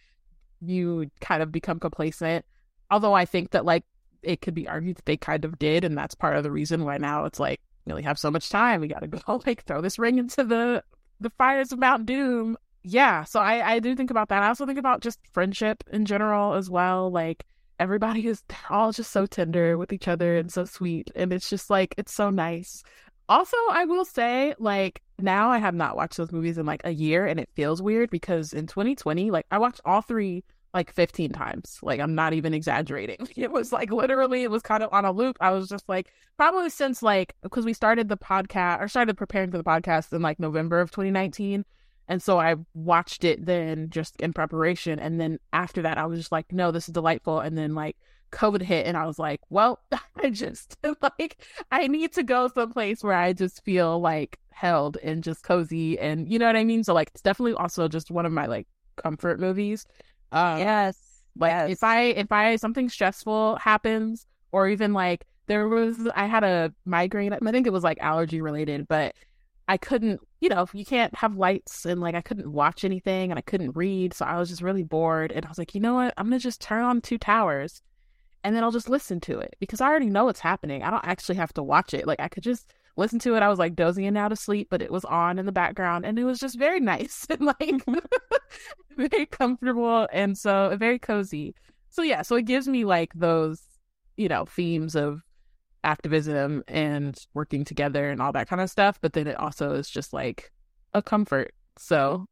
you 0.62 1.10
kind 1.20 1.42
of 1.42 1.52
become 1.52 1.78
complacent. 1.78 2.46
Although 2.90 3.12
I 3.12 3.26
think 3.26 3.50
that 3.50 3.66
like 3.66 3.84
it 4.22 4.40
could 4.40 4.54
be 4.54 4.66
argued 4.66 4.96
that 4.96 5.04
they 5.04 5.18
kind 5.18 5.44
of 5.44 5.58
did, 5.58 5.84
and 5.84 5.96
that's 5.96 6.14
part 6.14 6.36
of 6.36 6.42
the 6.42 6.50
reason 6.50 6.84
why 6.84 6.96
now 6.96 7.26
it's 7.26 7.38
like 7.38 7.60
we 7.84 7.92
only 7.92 8.02
have 8.04 8.18
so 8.18 8.30
much 8.30 8.48
time. 8.48 8.80
We 8.80 8.88
got 8.88 9.00
to 9.00 9.06
go 9.08 9.42
like 9.46 9.64
throw 9.64 9.82
this 9.82 9.98
ring 9.98 10.18
into 10.18 10.42
the 10.42 10.82
the 11.20 11.30
fires 11.30 11.70
of 11.70 11.78
Mount 11.78 12.06
Doom. 12.06 12.56
Yeah, 12.82 13.24
so 13.24 13.40
I 13.40 13.74
I 13.74 13.78
do 13.78 13.94
think 13.94 14.10
about 14.10 14.30
that. 14.30 14.42
I 14.42 14.48
also 14.48 14.64
think 14.64 14.78
about 14.78 15.02
just 15.02 15.18
friendship 15.32 15.84
in 15.92 16.06
general 16.06 16.54
as 16.54 16.70
well, 16.70 17.10
like 17.10 17.44
everybody 17.78 18.26
is 18.26 18.42
all 18.70 18.92
just 18.92 19.10
so 19.10 19.26
tender 19.26 19.76
with 19.78 19.92
each 19.92 20.08
other 20.08 20.36
and 20.36 20.52
so 20.52 20.64
sweet 20.64 21.10
and 21.14 21.32
it's 21.32 21.48
just 21.50 21.70
like 21.70 21.94
it's 21.98 22.14
so 22.14 22.30
nice 22.30 22.82
Also, 23.28 23.56
I 23.70 23.86
will 23.86 24.04
say, 24.04 24.54
like, 24.58 25.00
now 25.18 25.50
I 25.50 25.58
have 25.58 25.74
not 25.74 25.96
watched 25.96 26.18
those 26.18 26.32
movies 26.32 26.58
in 26.58 26.66
like 26.66 26.82
a 26.84 26.90
year 26.90 27.24
and 27.26 27.40
it 27.40 27.48
feels 27.54 27.80
weird 27.80 28.10
because 28.10 28.52
in 28.52 28.66
2020, 28.66 29.30
like, 29.30 29.46
I 29.50 29.58
watched 29.58 29.80
all 29.86 30.02
three 30.02 30.44
like 30.74 30.92
15 30.92 31.30
times. 31.32 31.78
Like, 31.82 32.00
I'm 32.00 32.14
not 32.14 32.34
even 32.34 32.52
exaggerating. 32.52 33.26
It 33.36 33.50
was 33.50 33.72
like 33.72 33.90
literally, 33.92 34.42
it 34.42 34.50
was 34.50 34.62
kind 34.62 34.82
of 34.82 34.92
on 34.92 35.04
a 35.06 35.12
loop. 35.12 35.38
I 35.40 35.52
was 35.52 35.68
just 35.68 35.88
like, 35.88 36.10
probably 36.36 36.68
since 36.68 37.02
like, 37.02 37.34
because 37.42 37.64
we 37.64 37.72
started 37.72 38.08
the 38.08 38.18
podcast 38.18 38.80
or 38.82 38.88
started 38.88 39.16
preparing 39.16 39.50
for 39.50 39.56
the 39.58 39.64
podcast 39.64 40.12
in 40.12 40.20
like 40.20 40.38
November 40.38 40.80
of 40.80 40.90
2019. 40.90 41.64
And 42.08 42.22
so 42.22 42.38
I 42.38 42.56
watched 42.74 43.24
it 43.24 43.44
then 43.44 43.88
just 43.90 44.20
in 44.20 44.32
preparation. 44.32 44.98
And 44.98 45.20
then 45.20 45.38
after 45.52 45.82
that, 45.82 45.98
I 45.98 46.06
was 46.06 46.18
just 46.18 46.32
like, 46.32 46.52
no, 46.52 46.70
this 46.70 46.88
is 46.88 46.92
delightful. 46.92 47.40
And 47.40 47.56
then 47.56 47.74
like 47.74 47.96
COVID 48.32 48.62
hit 48.62 48.86
and 48.86 48.96
I 48.96 49.06
was 49.06 49.18
like, 49.18 49.40
well, 49.48 49.80
I 50.22 50.30
just 50.30 50.76
like, 51.02 51.44
I 51.70 51.86
need 51.86 52.12
to 52.12 52.22
go 52.22 52.48
someplace 52.48 53.02
where 53.02 53.14
I 53.14 53.32
just 53.32 53.64
feel 53.64 54.00
like 54.00 54.38
held 54.50 54.98
and 55.02 55.22
just 55.24 55.42
cozy. 55.42 55.98
And 55.98 56.30
you 56.30 56.38
know 56.38 56.46
what 56.46 56.56
I 56.56 56.64
mean? 56.64 56.84
So 56.84 56.92
like, 56.92 57.10
it's 57.12 57.22
definitely 57.22 57.54
also 57.54 57.88
just 57.88 58.10
one 58.10 58.26
of 58.26 58.32
my 58.32 58.46
like 58.46 58.66
comfort 58.96 59.40
movies. 59.40 59.86
Um, 60.32 60.58
yes. 60.58 60.98
Like 61.36 61.50
yes. 61.50 61.70
if 61.70 61.82
I, 61.82 62.02
if 62.02 62.30
I, 62.30 62.56
something 62.56 62.88
stressful 62.88 63.56
happens 63.56 64.26
or 64.52 64.68
even 64.68 64.92
like 64.92 65.24
there 65.46 65.68
was, 65.68 66.08
I 66.14 66.26
had 66.26 66.44
a 66.44 66.72
migraine, 66.84 67.32
I 67.32 67.50
think 67.50 67.66
it 67.66 67.72
was 67.72 67.82
like 67.82 67.98
allergy 68.00 68.40
related, 68.40 68.86
but 68.88 69.14
I 69.66 69.76
couldn't, 69.76 70.20
you 70.40 70.48
know, 70.48 70.66
you 70.72 70.84
can't 70.84 71.14
have 71.14 71.36
lights 71.36 71.86
and 71.86 72.00
like 72.00 72.14
I 72.14 72.20
couldn't 72.20 72.52
watch 72.52 72.84
anything 72.84 73.30
and 73.30 73.38
I 73.38 73.42
couldn't 73.42 73.76
read. 73.76 74.12
So 74.12 74.24
I 74.26 74.38
was 74.38 74.50
just 74.50 74.62
really 74.62 74.82
bored. 74.82 75.32
And 75.32 75.44
I 75.44 75.48
was 75.48 75.58
like, 75.58 75.74
you 75.74 75.80
know 75.80 75.94
what? 75.94 76.12
I'm 76.16 76.28
going 76.28 76.38
to 76.38 76.42
just 76.42 76.60
turn 76.60 76.84
on 76.84 77.00
Two 77.00 77.18
Towers 77.18 77.80
and 78.42 78.54
then 78.54 78.62
I'll 78.62 78.70
just 78.70 78.90
listen 78.90 79.20
to 79.20 79.38
it 79.38 79.56
because 79.58 79.80
I 79.80 79.88
already 79.88 80.10
know 80.10 80.26
what's 80.26 80.40
happening. 80.40 80.82
I 80.82 80.90
don't 80.90 81.06
actually 81.06 81.36
have 81.36 81.54
to 81.54 81.62
watch 81.62 81.94
it. 81.94 82.06
Like 82.06 82.20
I 82.20 82.28
could 82.28 82.42
just 82.42 82.70
listen 82.96 83.18
to 83.20 83.34
it. 83.36 83.42
I 83.42 83.48
was 83.48 83.58
like 83.58 83.74
dozing 83.74 84.16
out 84.16 84.32
of 84.32 84.38
sleep, 84.38 84.68
but 84.70 84.82
it 84.82 84.90
was 84.90 85.04
on 85.06 85.38
in 85.38 85.46
the 85.46 85.52
background 85.52 86.04
and 86.04 86.18
it 86.18 86.24
was 86.24 86.38
just 86.38 86.58
very 86.58 86.80
nice 86.94 87.26
and 87.30 87.40
like 87.40 87.82
very 88.96 89.26
comfortable 89.26 90.06
and 90.12 90.36
so 90.36 90.76
very 90.78 90.98
cozy. 90.98 91.54
So 91.88 92.02
yeah, 92.02 92.20
so 92.22 92.36
it 92.36 92.44
gives 92.44 92.68
me 92.68 92.84
like 92.84 93.12
those, 93.14 93.62
you 94.16 94.28
know, 94.28 94.44
themes 94.44 94.94
of 94.94 95.22
activism 95.84 96.64
and 96.66 97.16
working 97.34 97.64
together 97.64 98.10
and 98.10 98.20
all 98.20 98.32
that 98.32 98.48
kind 98.48 98.62
of 98.62 98.70
stuff. 98.70 98.98
But 99.00 99.12
then 99.12 99.26
it 99.26 99.36
also 99.36 99.72
is 99.72 99.88
just 99.88 100.12
like 100.12 100.50
a 100.92 101.02
comfort. 101.02 101.54
So 101.76 102.26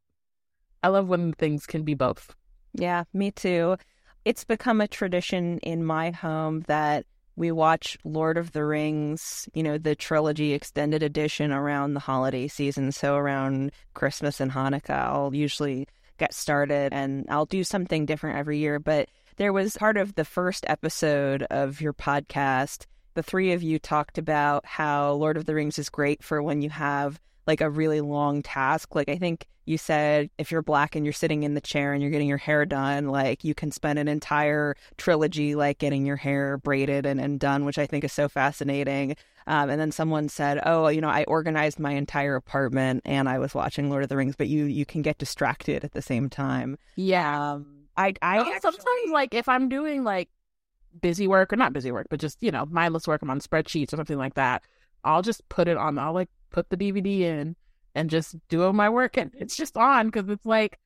I 0.81 0.89
love 0.89 1.07
when 1.07 1.33
things 1.33 1.65
can 1.65 1.83
be 1.83 1.93
both. 1.93 2.35
Yeah, 2.73 3.03
me 3.13 3.31
too. 3.31 3.77
It's 4.25 4.43
become 4.43 4.81
a 4.81 4.87
tradition 4.87 5.59
in 5.59 5.83
my 5.85 6.11
home 6.11 6.61
that 6.67 7.05
we 7.35 7.51
watch 7.51 7.97
Lord 8.03 8.37
of 8.37 8.51
the 8.51 8.63
Rings, 8.63 9.49
you 9.53 9.63
know, 9.63 9.77
the 9.77 9.95
trilogy 9.95 10.53
extended 10.53 11.01
edition 11.01 11.51
around 11.51 11.93
the 11.93 11.99
holiday 11.99 12.47
season. 12.47 12.91
So 12.91 13.15
around 13.15 13.71
Christmas 13.93 14.39
and 14.39 14.51
Hanukkah, 14.51 14.91
I'll 14.91 15.33
usually 15.33 15.87
get 16.19 16.33
started 16.33 16.93
and 16.93 17.25
I'll 17.29 17.45
do 17.45 17.63
something 17.63 18.05
different 18.05 18.37
every 18.37 18.59
year. 18.59 18.79
But 18.79 19.09
there 19.37 19.51
was 19.51 19.75
part 19.77 19.97
of 19.97 20.15
the 20.15 20.25
first 20.25 20.63
episode 20.67 21.43
of 21.43 21.81
your 21.81 21.93
podcast 21.93 22.85
the 23.13 23.23
three 23.23 23.51
of 23.53 23.63
you 23.63 23.79
talked 23.79 24.17
about 24.17 24.65
how 24.65 25.13
Lord 25.13 25.37
of 25.37 25.45
the 25.45 25.55
Rings 25.55 25.79
is 25.79 25.89
great 25.89 26.23
for 26.23 26.41
when 26.41 26.61
you 26.61 26.69
have 26.69 27.19
like 27.47 27.61
a 27.61 27.69
really 27.69 28.01
long 28.01 28.41
task. 28.41 28.95
Like 28.95 29.09
I 29.09 29.17
think 29.17 29.47
you 29.65 29.77
said 29.77 30.29
if 30.37 30.51
you're 30.51 30.61
black 30.61 30.95
and 30.95 31.05
you're 31.05 31.13
sitting 31.13 31.43
in 31.43 31.53
the 31.53 31.61
chair 31.61 31.93
and 31.93 32.01
you're 32.01 32.11
getting 32.11 32.27
your 32.27 32.37
hair 32.37 32.65
done, 32.65 33.07
like 33.07 33.43
you 33.43 33.55
can 33.55 33.71
spend 33.71 33.99
an 33.99 34.07
entire 34.07 34.75
trilogy 34.97 35.55
like 35.55 35.77
getting 35.77 36.05
your 36.05 36.17
hair 36.17 36.57
braided 36.57 37.05
and, 37.05 37.19
and 37.19 37.39
done, 37.39 37.65
which 37.65 37.77
I 37.77 37.85
think 37.85 38.03
is 38.03 38.11
so 38.11 38.27
fascinating. 38.27 39.15
Um, 39.45 39.69
and 39.69 39.79
then 39.79 39.91
someone 39.91 40.29
said, 40.29 40.61
"Oh, 40.65 40.87
you 40.87 41.01
know, 41.01 41.09
I 41.09 41.25
organized 41.25 41.79
my 41.79 41.91
entire 41.91 42.35
apartment 42.35 43.01
and 43.05 43.27
I 43.27 43.39
was 43.39 43.53
watching 43.53 43.89
Lord 43.89 44.03
of 44.03 44.09
the 44.09 44.15
Rings, 44.15 44.35
but 44.37 44.47
you 44.47 44.65
you 44.65 44.85
can 44.85 45.01
get 45.01 45.17
distracted 45.17 45.83
at 45.83 45.91
the 45.91 46.01
same 46.01 46.29
time." 46.29 46.77
Yeah. 46.95 47.53
Um, 47.53 47.83
I 47.97 48.13
I 48.21 48.37
actually... 48.37 48.59
sometimes 48.61 49.11
like 49.11 49.33
if 49.33 49.49
I'm 49.49 49.67
doing 49.67 50.03
like 50.03 50.29
busy 51.01 51.27
work 51.27 51.51
or 51.51 51.55
not 51.55 51.73
busy 51.73 51.91
work, 51.91 52.07
but 52.09 52.19
just, 52.19 52.37
you 52.41 52.51
know, 52.51 52.65
mindless 52.69 53.07
work. 53.07 53.21
I'm 53.21 53.29
on 53.29 53.39
spreadsheets 53.39 53.93
or 53.93 53.97
something 53.97 54.17
like 54.17 54.35
that. 54.35 54.63
I'll 55.03 55.21
just 55.21 55.47
put 55.49 55.67
it 55.67 55.77
on, 55.77 55.97
I'll 55.97 56.13
like 56.13 56.29
put 56.51 56.69
the 56.69 56.77
DVD 56.77 57.21
in 57.21 57.55
and 57.95 58.09
just 58.09 58.35
do 58.49 58.71
my 58.73 58.89
work. 58.89 59.17
And 59.17 59.31
it's 59.37 59.55
just 59.55 59.77
on 59.77 60.07
because 60.07 60.29
it's 60.29 60.45
like, 60.45 60.79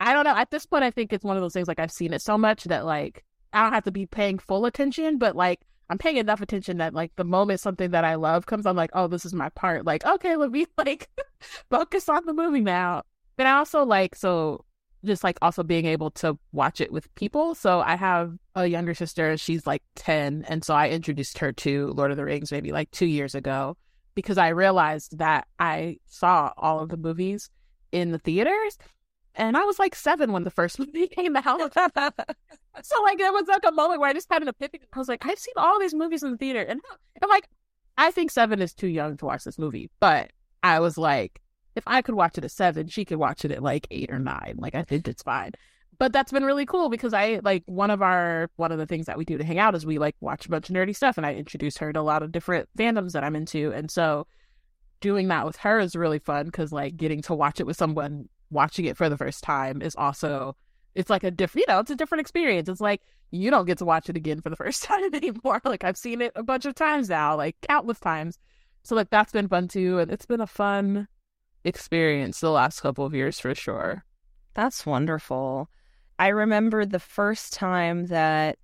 I 0.00 0.12
don't 0.12 0.24
know. 0.24 0.36
At 0.36 0.50
this 0.50 0.66
point, 0.66 0.84
I 0.84 0.90
think 0.90 1.12
it's 1.12 1.24
one 1.24 1.36
of 1.36 1.42
those 1.42 1.52
things 1.52 1.68
like 1.68 1.78
I've 1.78 1.92
seen 1.92 2.12
it 2.12 2.22
so 2.22 2.36
much 2.36 2.64
that 2.64 2.84
like 2.84 3.24
I 3.52 3.62
don't 3.62 3.72
have 3.72 3.84
to 3.84 3.92
be 3.92 4.06
paying 4.06 4.38
full 4.38 4.66
attention, 4.66 5.18
but 5.18 5.36
like 5.36 5.60
I'm 5.88 5.98
paying 5.98 6.16
enough 6.16 6.40
attention 6.40 6.78
that 6.78 6.94
like 6.94 7.14
the 7.16 7.24
moment 7.24 7.60
something 7.60 7.90
that 7.92 8.04
I 8.04 8.16
love 8.16 8.46
comes, 8.46 8.66
I'm 8.66 8.76
like, 8.76 8.90
oh, 8.94 9.06
this 9.06 9.24
is 9.24 9.34
my 9.34 9.50
part. 9.50 9.84
Like, 9.84 10.04
okay, 10.04 10.36
let 10.36 10.50
me 10.50 10.66
like 10.78 11.08
focus 11.70 12.08
on 12.08 12.26
the 12.26 12.32
movie 12.32 12.60
now. 12.60 13.02
But 13.36 13.46
I 13.46 13.52
also 13.52 13.84
like 13.84 14.16
so 14.16 14.64
just 15.04 15.24
like 15.24 15.38
also 15.42 15.62
being 15.62 15.86
able 15.86 16.10
to 16.10 16.38
watch 16.52 16.80
it 16.80 16.92
with 16.92 17.12
people. 17.14 17.54
So 17.54 17.80
I 17.80 17.96
have 17.96 18.34
a 18.54 18.66
younger 18.66 18.94
sister, 18.94 19.36
she's 19.36 19.66
like 19.66 19.82
10. 19.96 20.44
And 20.48 20.64
so 20.64 20.74
I 20.74 20.90
introduced 20.90 21.38
her 21.38 21.52
to 21.52 21.88
Lord 21.88 22.10
of 22.10 22.16
the 22.16 22.24
Rings 22.24 22.52
maybe 22.52 22.72
like 22.72 22.90
two 22.90 23.06
years 23.06 23.34
ago 23.34 23.76
because 24.14 24.38
I 24.38 24.48
realized 24.48 25.18
that 25.18 25.46
I 25.58 25.98
saw 26.06 26.52
all 26.56 26.80
of 26.80 26.88
the 26.88 26.96
movies 26.96 27.50
in 27.90 28.12
the 28.12 28.18
theaters. 28.18 28.78
And 29.34 29.56
I 29.56 29.64
was 29.64 29.78
like 29.78 29.94
seven 29.94 30.32
when 30.32 30.44
the 30.44 30.50
first 30.50 30.78
movie 30.78 31.08
came 31.08 31.36
out. 31.36 31.74
so 31.74 33.02
like 33.02 33.18
there 33.18 33.32
was 33.32 33.46
like 33.48 33.64
a 33.66 33.72
moment 33.72 34.00
where 34.00 34.10
I 34.10 34.14
just 34.14 34.30
had 34.30 34.42
an 34.42 34.48
epiphany. 34.48 34.84
I 34.92 34.98
was 34.98 35.08
like, 35.08 35.24
I've 35.26 35.38
seen 35.38 35.54
all 35.56 35.80
these 35.80 35.94
movies 35.94 36.22
in 36.22 36.32
the 36.32 36.36
theater. 36.38 36.60
And 36.60 36.80
I'm 37.22 37.28
like, 37.28 37.48
I 37.96 38.10
think 38.10 38.30
seven 38.30 38.60
is 38.60 38.74
too 38.74 38.88
young 38.88 39.16
to 39.18 39.26
watch 39.26 39.44
this 39.44 39.58
movie. 39.58 39.90
But 40.00 40.30
I 40.62 40.80
was 40.80 40.96
like, 40.96 41.40
if 41.74 41.84
I 41.86 42.02
could 42.02 42.14
watch 42.14 42.38
it 42.38 42.44
at 42.44 42.50
seven, 42.50 42.88
she 42.88 43.04
could 43.04 43.18
watch 43.18 43.44
it 43.44 43.50
at 43.50 43.62
like 43.62 43.86
eight 43.90 44.10
or 44.10 44.18
nine. 44.18 44.54
Like 44.58 44.74
I 44.74 44.82
think 44.82 45.08
it's 45.08 45.22
fine. 45.22 45.52
But 45.98 46.12
that's 46.12 46.32
been 46.32 46.44
really 46.44 46.66
cool 46.66 46.88
because 46.88 47.14
I 47.14 47.40
like 47.44 47.62
one 47.66 47.90
of 47.90 48.02
our 48.02 48.50
one 48.56 48.72
of 48.72 48.78
the 48.78 48.86
things 48.86 49.06
that 49.06 49.18
we 49.18 49.24
do 49.24 49.38
to 49.38 49.44
hang 49.44 49.58
out 49.58 49.74
is 49.74 49.86
we 49.86 49.98
like 49.98 50.16
watch 50.20 50.46
a 50.46 50.48
bunch 50.48 50.68
of 50.68 50.74
nerdy 50.74 50.96
stuff 50.96 51.16
and 51.16 51.26
I 51.26 51.34
introduce 51.34 51.76
her 51.78 51.92
to 51.92 52.00
a 52.00 52.02
lot 52.02 52.22
of 52.22 52.32
different 52.32 52.68
fandoms 52.76 53.12
that 53.12 53.24
I'm 53.24 53.36
into. 53.36 53.72
And 53.72 53.90
so 53.90 54.26
doing 55.00 55.28
that 55.28 55.46
with 55.46 55.56
her 55.58 55.78
is 55.78 55.94
really 55.94 56.18
fun 56.18 56.46
because 56.46 56.72
like 56.72 56.96
getting 56.96 57.22
to 57.22 57.34
watch 57.34 57.60
it 57.60 57.66
with 57.66 57.76
someone 57.76 58.28
watching 58.50 58.84
it 58.84 58.96
for 58.96 59.08
the 59.08 59.16
first 59.16 59.42
time 59.44 59.80
is 59.80 59.94
also 59.96 60.56
it's 60.94 61.10
like 61.10 61.24
a 61.24 61.30
different 61.30 61.66
you 61.68 61.72
know, 61.72 61.80
it's 61.80 61.90
a 61.90 61.96
different 61.96 62.20
experience. 62.20 62.68
It's 62.68 62.80
like 62.80 63.02
you 63.30 63.50
don't 63.50 63.66
get 63.66 63.78
to 63.78 63.84
watch 63.84 64.08
it 64.08 64.16
again 64.16 64.40
for 64.40 64.50
the 64.50 64.56
first 64.64 64.82
time 64.84 65.14
anymore. 65.14 65.60
Like 65.64 65.84
I've 65.84 65.96
seen 65.96 66.20
it 66.20 66.32
a 66.34 66.42
bunch 66.42 66.66
of 66.66 66.74
times 66.74 67.10
now, 67.10 67.36
like 67.36 67.56
countless 67.62 68.00
times. 68.00 68.38
So 68.82 68.96
like 68.96 69.10
that's 69.10 69.32
been 69.32 69.48
fun 69.48 69.68
too 69.68 69.98
and 69.98 70.10
it's 70.10 70.26
been 70.26 70.40
a 70.40 70.46
fun 70.46 71.06
experience 71.64 72.40
the 72.40 72.50
last 72.50 72.80
couple 72.80 73.04
of 73.04 73.14
years 73.14 73.38
for 73.38 73.54
sure. 73.54 74.04
That's 74.54 74.84
wonderful. 74.84 75.68
I 76.18 76.28
remember 76.28 76.84
the 76.84 76.98
first 76.98 77.52
time 77.52 78.06
that 78.06 78.58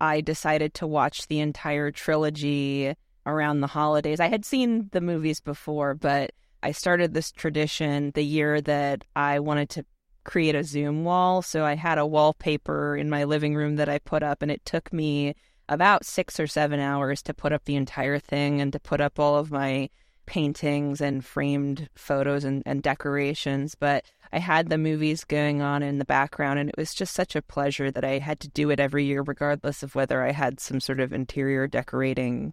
I 0.00 0.20
decided 0.20 0.74
to 0.74 0.86
watch 0.86 1.28
the 1.28 1.40
entire 1.40 1.90
trilogy 1.90 2.94
around 3.26 3.60
the 3.60 3.66
holidays. 3.66 4.20
I 4.20 4.28
had 4.28 4.44
seen 4.44 4.88
the 4.92 5.00
movies 5.00 5.40
before, 5.40 5.94
but 5.94 6.32
I 6.62 6.72
started 6.72 7.14
this 7.14 7.30
tradition 7.30 8.12
the 8.14 8.24
year 8.24 8.60
that 8.62 9.04
I 9.14 9.38
wanted 9.38 9.70
to 9.70 9.84
create 10.24 10.54
a 10.54 10.64
Zoom 10.64 11.04
wall. 11.04 11.42
So 11.42 11.64
I 11.64 11.74
had 11.74 11.98
a 11.98 12.06
wallpaper 12.06 12.96
in 12.96 13.08
my 13.08 13.24
living 13.24 13.54
room 13.54 13.76
that 13.76 13.88
I 13.88 13.98
put 13.98 14.22
up, 14.22 14.42
and 14.42 14.50
it 14.50 14.64
took 14.64 14.92
me 14.92 15.34
about 15.68 16.04
six 16.04 16.40
or 16.40 16.46
seven 16.46 16.80
hours 16.80 17.22
to 17.22 17.34
put 17.34 17.52
up 17.52 17.64
the 17.64 17.76
entire 17.76 18.18
thing 18.18 18.60
and 18.60 18.72
to 18.72 18.80
put 18.80 19.00
up 19.00 19.18
all 19.18 19.36
of 19.36 19.50
my 19.50 19.88
paintings 20.26 21.00
and 21.00 21.24
framed 21.24 21.88
photos 21.94 22.44
and, 22.44 22.62
and 22.66 22.82
decorations, 22.82 23.74
but 23.74 24.04
I 24.32 24.38
had 24.38 24.68
the 24.68 24.78
movies 24.78 25.24
going 25.24 25.60
on 25.60 25.82
in 25.82 25.98
the 25.98 26.04
background, 26.04 26.60
and 26.60 26.68
it 26.68 26.76
was 26.78 26.94
just 26.94 27.14
such 27.14 27.34
a 27.34 27.42
pleasure 27.42 27.90
that 27.90 28.04
I 28.04 28.18
had 28.18 28.38
to 28.40 28.48
do 28.48 28.70
it 28.70 28.78
every 28.78 29.04
year, 29.04 29.22
regardless 29.22 29.82
of 29.82 29.94
whether 29.94 30.22
I 30.22 30.30
had 30.30 30.60
some 30.60 30.80
sort 30.80 31.00
of 31.00 31.12
interior 31.12 31.66
decorating 31.66 32.52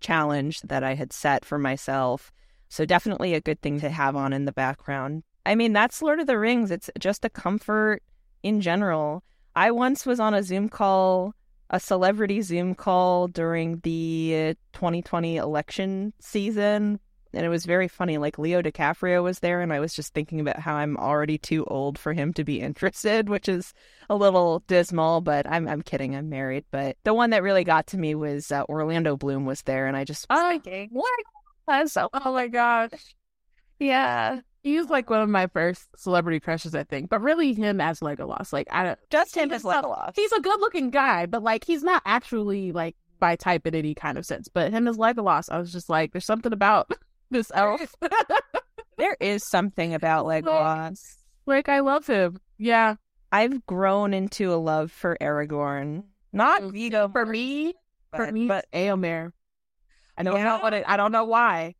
challenge 0.00 0.60
that 0.62 0.84
I 0.84 0.94
had 0.94 1.12
set 1.12 1.44
for 1.44 1.58
myself. 1.58 2.32
So, 2.68 2.84
definitely 2.84 3.34
a 3.34 3.40
good 3.40 3.60
thing 3.60 3.80
to 3.80 3.90
have 3.90 4.14
on 4.14 4.32
in 4.32 4.44
the 4.44 4.52
background. 4.52 5.24
I 5.44 5.54
mean, 5.54 5.72
that's 5.72 6.02
Lord 6.02 6.20
of 6.20 6.26
the 6.26 6.38
Rings. 6.38 6.70
It's 6.70 6.90
just 6.98 7.24
a 7.24 7.30
comfort 7.30 8.02
in 8.42 8.60
general. 8.60 9.22
I 9.54 9.70
once 9.70 10.06
was 10.06 10.20
on 10.20 10.34
a 10.34 10.42
Zoom 10.42 10.68
call, 10.68 11.34
a 11.70 11.80
celebrity 11.80 12.40
Zoom 12.42 12.74
call 12.74 13.26
during 13.26 13.80
the 13.80 14.56
2020 14.72 15.36
election 15.36 16.12
season 16.20 17.00
and 17.36 17.44
it 17.44 17.50
was 17.50 17.66
very 17.66 17.86
funny. 17.86 18.18
Like 18.18 18.38
Leo 18.38 18.62
DiCaprio 18.62 19.22
was 19.22 19.40
there, 19.40 19.60
and 19.60 19.72
I 19.72 19.80
was 19.80 19.94
just 19.94 20.14
thinking 20.14 20.40
about 20.40 20.58
how 20.58 20.74
I'm 20.74 20.96
already 20.96 21.38
too 21.38 21.64
old 21.66 21.98
for 21.98 22.12
him 22.12 22.32
to 22.34 22.44
be 22.44 22.60
interested, 22.60 23.28
which 23.28 23.48
is 23.48 23.72
a 24.08 24.16
little 24.16 24.64
dismal. 24.66 25.20
But 25.20 25.46
I'm 25.48 25.68
I'm 25.68 25.82
kidding. 25.82 26.16
I'm 26.16 26.28
married. 26.28 26.64
But 26.70 26.96
the 27.04 27.14
one 27.14 27.30
that 27.30 27.42
really 27.42 27.64
got 27.64 27.86
to 27.88 27.98
me 27.98 28.14
was 28.14 28.50
uh, 28.50 28.64
Orlando 28.68 29.16
Bloom 29.16 29.44
was 29.44 29.62
there, 29.62 29.86
and 29.86 29.96
I 29.96 30.04
just 30.04 30.26
oh, 30.30 30.56
okay. 30.56 30.88
what? 30.90 31.10
So, 31.86 32.08
oh 32.12 32.32
my 32.32 32.48
gosh, 32.48 33.14
yeah. 33.78 34.40
He's 34.62 34.88
like 34.90 35.10
one 35.10 35.20
of 35.20 35.28
my 35.28 35.46
first 35.46 35.86
celebrity 35.96 36.40
crushes, 36.40 36.74
I 36.74 36.82
think. 36.82 37.08
But 37.08 37.22
really, 37.22 37.54
him 37.54 37.80
as 37.80 38.00
Legolas, 38.00 38.52
like 38.52 38.66
I 38.70 38.82
don't 38.84 38.98
just 39.10 39.36
him 39.36 39.52
as 39.52 39.62
Legolas. 39.62 40.12
He's 40.16 40.32
a 40.32 40.40
good-looking 40.40 40.90
guy, 40.90 41.26
but 41.26 41.42
like 41.42 41.64
he's 41.64 41.84
not 41.84 42.02
actually 42.04 42.72
like 42.72 42.96
by 43.18 43.36
type 43.36 43.66
in 43.66 43.74
any 43.74 43.94
kind 43.94 44.18
of 44.18 44.26
sense. 44.26 44.48
But 44.48 44.72
him 44.72 44.88
as 44.88 44.96
Legolas, 44.96 45.50
I 45.50 45.58
was 45.58 45.72
just 45.72 45.88
like, 45.88 46.12
there's 46.12 46.24
something 46.24 46.52
about 46.52 46.90
this 47.30 47.50
elf. 47.54 47.94
there 48.98 49.16
is 49.20 49.46
something 49.48 49.94
about 49.94 50.26
Legolas. 50.26 51.00
Like 51.46 51.68
I 51.68 51.80
love 51.80 52.06
him. 52.06 52.40
Yeah. 52.58 52.96
I've 53.32 53.64
grown 53.66 54.14
into 54.14 54.52
a 54.52 54.56
love 54.56 54.90
for 54.92 55.16
Aragorn. 55.20 56.04
Not 56.32 56.62
Mm. 56.62 56.72
Viggo 56.72 57.08
For 57.08 57.26
me, 57.26 57.74
for 58.14 58.30
me, 58.30 58.46
but 58.46 58.66
but 58.72 58.78
Éomer. 58.78 59.32
I 60.16 60.22
don't 60.22 60.36
Yeah. 60.36 60.44
know 60.44 60.58
what 60.58 60.72
it, 60.74 60.84
I 60.86 60.96
don't 60.96 61.12
know 61.12 61.24
why. 61.24 61.74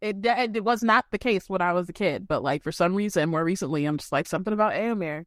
It 0.00 0.24
it 0.24 0.62
was 0.64 0.82
not 0.82 1.06
the 1.10 1.18
case 1.18 1.48
when 1.48 1.62
I 1.62 1.72
was 1.72 1.88
a 1.88 1.92
kid, 1.92 2.26
but 2.28 2.42
like 2.42 2.62
for 2.62 2.72
some 2.72 2.94
reason, 2.94 3.30
more 3.30 3.44
recently, 3.44 3.84
I'm 3.84 3.96
just 3.98 4.12
like 4.12 4.26
something 4.26 4.52
about 4.52 4.72
Éomer. 4.74 5.24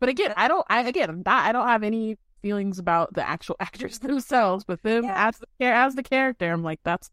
But 0.00 0.08
again, 0.08 0.32
I 0.36 0.48
don't. 0.48 0.64
I 0.68 0.82
again, 0.88 1.10
I'm 1.10 1.22
not, 1.24 1.46
I 1.46 1.52
don't 1.52 1.66
have 1.68 1.82
any 1.82 2.18
feelings 2.42 2.78
about 2.78 3.14
the 3.14 3.26
actual 3.28 3.56
actors 3.60 3.98
themselves, 4.00 4.64
but 4.64 4.82
them 4.82 5.04
Yeah. 5.04 5.28
as 5.28 5.38
the 5.38 5.64
as 5.66 5.94
the 5.94 6.02
character, 6.02 6.50
I'm 6.52 6.62
like 6.62 6.80
that's 6.84 7.10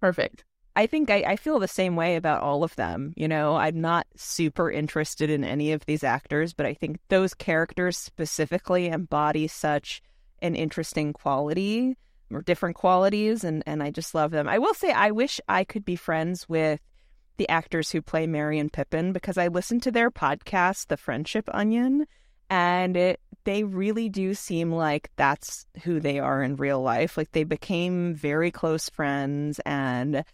perfect. 0.00 0.44
I 0.76 0.86
think 0.86 1.10
I, 1.10 1.24
I 1.26 1.36
feel 1.36 1.58
the 1.58 1.66
same 1.66 1.96
way 1.96 2.16
about 2.16 2.42
all 2.42 2.62
of 2.62 2.76
them. 2.76 3.14
You 3.16 3.28
know, 3.28 3.56
I'm 3.56 3.80
not 3.80 4.06
super 4.14 4.70
interested 4.70 5.30
in 5.30 5.42
any 5.42 5.72
of 5.72 5.86
these 5.86 6.04
actors, 6.04 6.52
but 6.52 6.66
I 6.66 6.74
think 6.74 6.98
those 7.08 7.32
characters 7.32 7.96
specifically 7.96 8.88
embody 8.88 9.48
such 9.48 10.02
an 10.42 10.54
interesting 10.54 11.14
quality 11.14 11.96
or 12.30 12.42
different 12.42 12.76
qualities, 12.76 13.42
and, 13.42 13.62
and 13.66 13.82
I 13.82 13.90
just 13.90 14.14
love 14.14 14.32
them. 14.32 14.48
I 14.48 14.58
will 14.58 14.74
say, 14.74 14.92
I 14.92 15.12
wish 15.12 15.40
I 15.48 15.64
could 15.64 15.84
be 15.84 15.96
friends 15.96 16.46
with 16.46 16.80
the 17.38 17.48
actors 17.48 17.90
who 17.90 18.02
play 18.02 18.26
Merry 18.26 18.58
and 18.58 18.72
Pippin 18.72 19.12
because 19.12 19.38
I 19.38 19.48
listened 19.48 19.82
to 19.84 19.90
their 19.90 20.10
podcast, 20.10 20.88
The 20.88 20.98
Friendship 20.98 21.48
Onion, 21.52 22.06
and 22.50 22.96
it 22.96 23.20
they 23.44 23.62
really 23.62 24.08
do 24.08 24.34
seem 24.34 24.72
like 24.72 25.08
that's 25.14 25.66
who 25.84 26.00
they 26.00 26.18
are 26.18 26.42
in 26.42 26.56
real 26.56 26.82
life. 26.82 27.16
Like 27.16 27.30
they 27.30 27.44
became 27.44 28.12
very 28.12 28.50
close 28.50 28.90
friends 28.90 29.60
and 29.64 30.24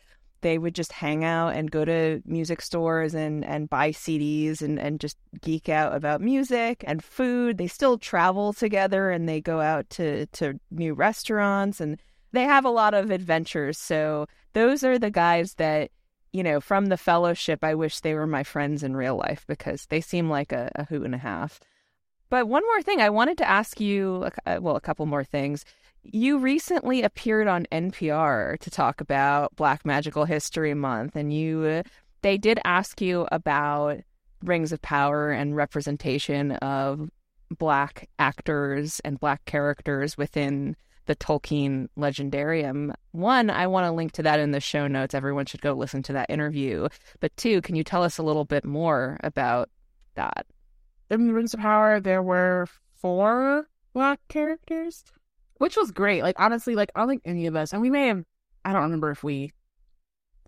they 0.43 0.59
would 0.59 0.75
just 0.75 0.93
hang 0.93 1.25
out 1.25 1.55
and 1.55 1.71
go 1.71 1.85
to 1.85 2.21
music 2.27 2.61
stores 2.61 3.15
and, 3.15 3.45
and 3.45 3.71
buy 3.71 3.91
CDs 3.91 4.61
and, 4.61 4.79
and 4.79 5.01
just 5.01 5.17
geek 5.41 5.69
out 5.69 5.95
about 5.95 6.21
music 6.21 6.85
and 6.87 7.03
food. 7.03 7.59
They 7.59 7.67
still 7.67 7.99
travel 7.99 8.53
together 8.53 9.11
and 9.11 9.29
they 9.29 9.41
go 9.41 9.61
out 9.61 9.89
to, 9.91 10.27
to 10.27 10.61
new 10.71 10.95
restaurants 10.95 11.81
and 11.81 11.99
they 12.33 12.43
have 12.43 12.65
a 12.65 12.71
lot 12.71 12.95
of 12.95 13.11
adventures. 13.11 13.79
So 13.79 14.27
those 14.53 14.85
are 14.85 14.99
the 14.99 15.11
guys 15.11 15.55
that, 15.55 15.91
you 16.33 16.43
know, 16.43 16.61
from 16.61 16.87
the 16.87 16.97
fellowship, 16.97 17.63
I 17.63 17.75
wish 17.75 18.01
they 18.01 18.15
were 18.15 18.27
my 18.27 18.43
friends 18.43 18.83
in 18.83 18.97
real 18.97 19.17
life 19.17 19.45
because 19.47 19.87
they 19.87 20.01
seem 20.01 20.29
like 20.29 20.53
a, 20.53 20.71
a 20.75 20.85
hoot 20.85 21.05
and 21.05 21.15
a 21.15 21.19
half. 21.19 21.61
But 22.33 22.49
one 22.49 22.63
more 22.65 22.81
thing, 22.81 23.03
I 23.03 23.11
wanted 23.11 23.37
to 23.39 23.47
ask 23.47 23.79
you, 23.79 24.31
uh, 24.47 24.57
well, 24.59 24.75
a 24.75 24.81
couple 24.81 25.05
more 25.05 25.23
things. 25.23 25.67
You 26.03 26.39
recently 26.39 27.03
appeared 27.03 27.47
on 27.47 27.67
NPR 27.71 28.59
to 28.59 28.71
talk 28.71 29.03
about 29.03 29.55
Black 29.55 29.85
Magical 29.85 30.25
History 30.25 30.73
Month, 30.73 31.15
and 31.15 31.31
you 31.31 31.63
uh, 31.65 31.83
they 32.23 32.39
did 32.39 32.59
ask 32.65 33.03
you 33.03 33.29
about 33.31 33.99
Rings 34.43 34.73
of 34.73 34.81
Power 34.81 35.31
and 35.31 35.55
representation 35.55 36.53
of 36.53 37.11
Black 37.51 38.09
actors 38.19 38.99
and 39.05 39.21
Black 39.21 39.45
characters 39.45 40.17
within 40.17 40.75
the 41.05 41.15
Tolkien 41.15 41.89
legendarium. 41.99 42.95
One, 43.11 43.51
I 43.51 43.67
want 43.67 43.85
to 43.85 43.93
link 43.93 44.13
to 44.13 44.23
that 44.23 44.41
in 44.41 44.53
the 44.53 44.61
show 44.61 44.87
notes. 44.87 45.13
Everyone 45.13 45.45
should 45.45 45.61
go 45.61 45.75
listen 45.75 46.03
to 46.05 46.15
that 46.15 46.31
interview. 46.31 46.89
But 47.21 47.37
two, 47.37 47.61
can 47.61 47.75
you 47.77 47.85
tell 47.85 48.03
us 48.03 48.17
a 48.17 48.23
little 48.23 48.47
bit 48.47 48.65
more 48.65 49.21
about 49.23 49.69
that? 50.15 50.47
In 51.13 51.27
the 51.27 51.35
Rings 51.35 51.53
of 51.53 51.61
Power, 51.61 52.01
there 52.01 52.23
were 52.23 52.67
four 52.95 53.69
black 53.93 54.19
characters, 54.29 55.05
which 55.59 55.77
was 55.77 55.91
great. 55.91 56.23
Like 56.23 56.41
honestly, 56.41 56.75
like 56.75 56.91
I 56.97 57.01
don't 57.01 57.09
think 57.11 57.23
any 57.27 57.45
of 57.45 57.55
us, 57.55 57.75
and 57.75 57.83
we 57.83 57.91
may 57.91 58.07
have, 58.07 58.25
I 58.65 58.73
don't 58.73 58.85
remember 58.85 59.11
if 59.11 59.23
we 59.23 59.53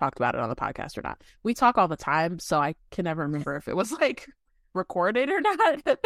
talked 0.00 0.18
about 0.18 0.34
it 0.34 0.40
on 0.40 0.48
the 0.48 0.56
podcast 0.56 0.96
or 0.96 1.02
not. 1.02 1.20
We 1.42 1.52
talk 1.52 1.76
all 1.76 1.86
the 1.86 1.98
time, 1.98 2.38
so 2.38 2.58
I 2.58 2.76
can 2.90 3.04
never 3.04 3.20
remember 3.20 3.56
if 3.56 3.68
it 3.68 3.76
was 3.76 3.92
like 4.00 4.26
recorded 4.72 5.28
or 5.28 5.42
not. 5.42 5.82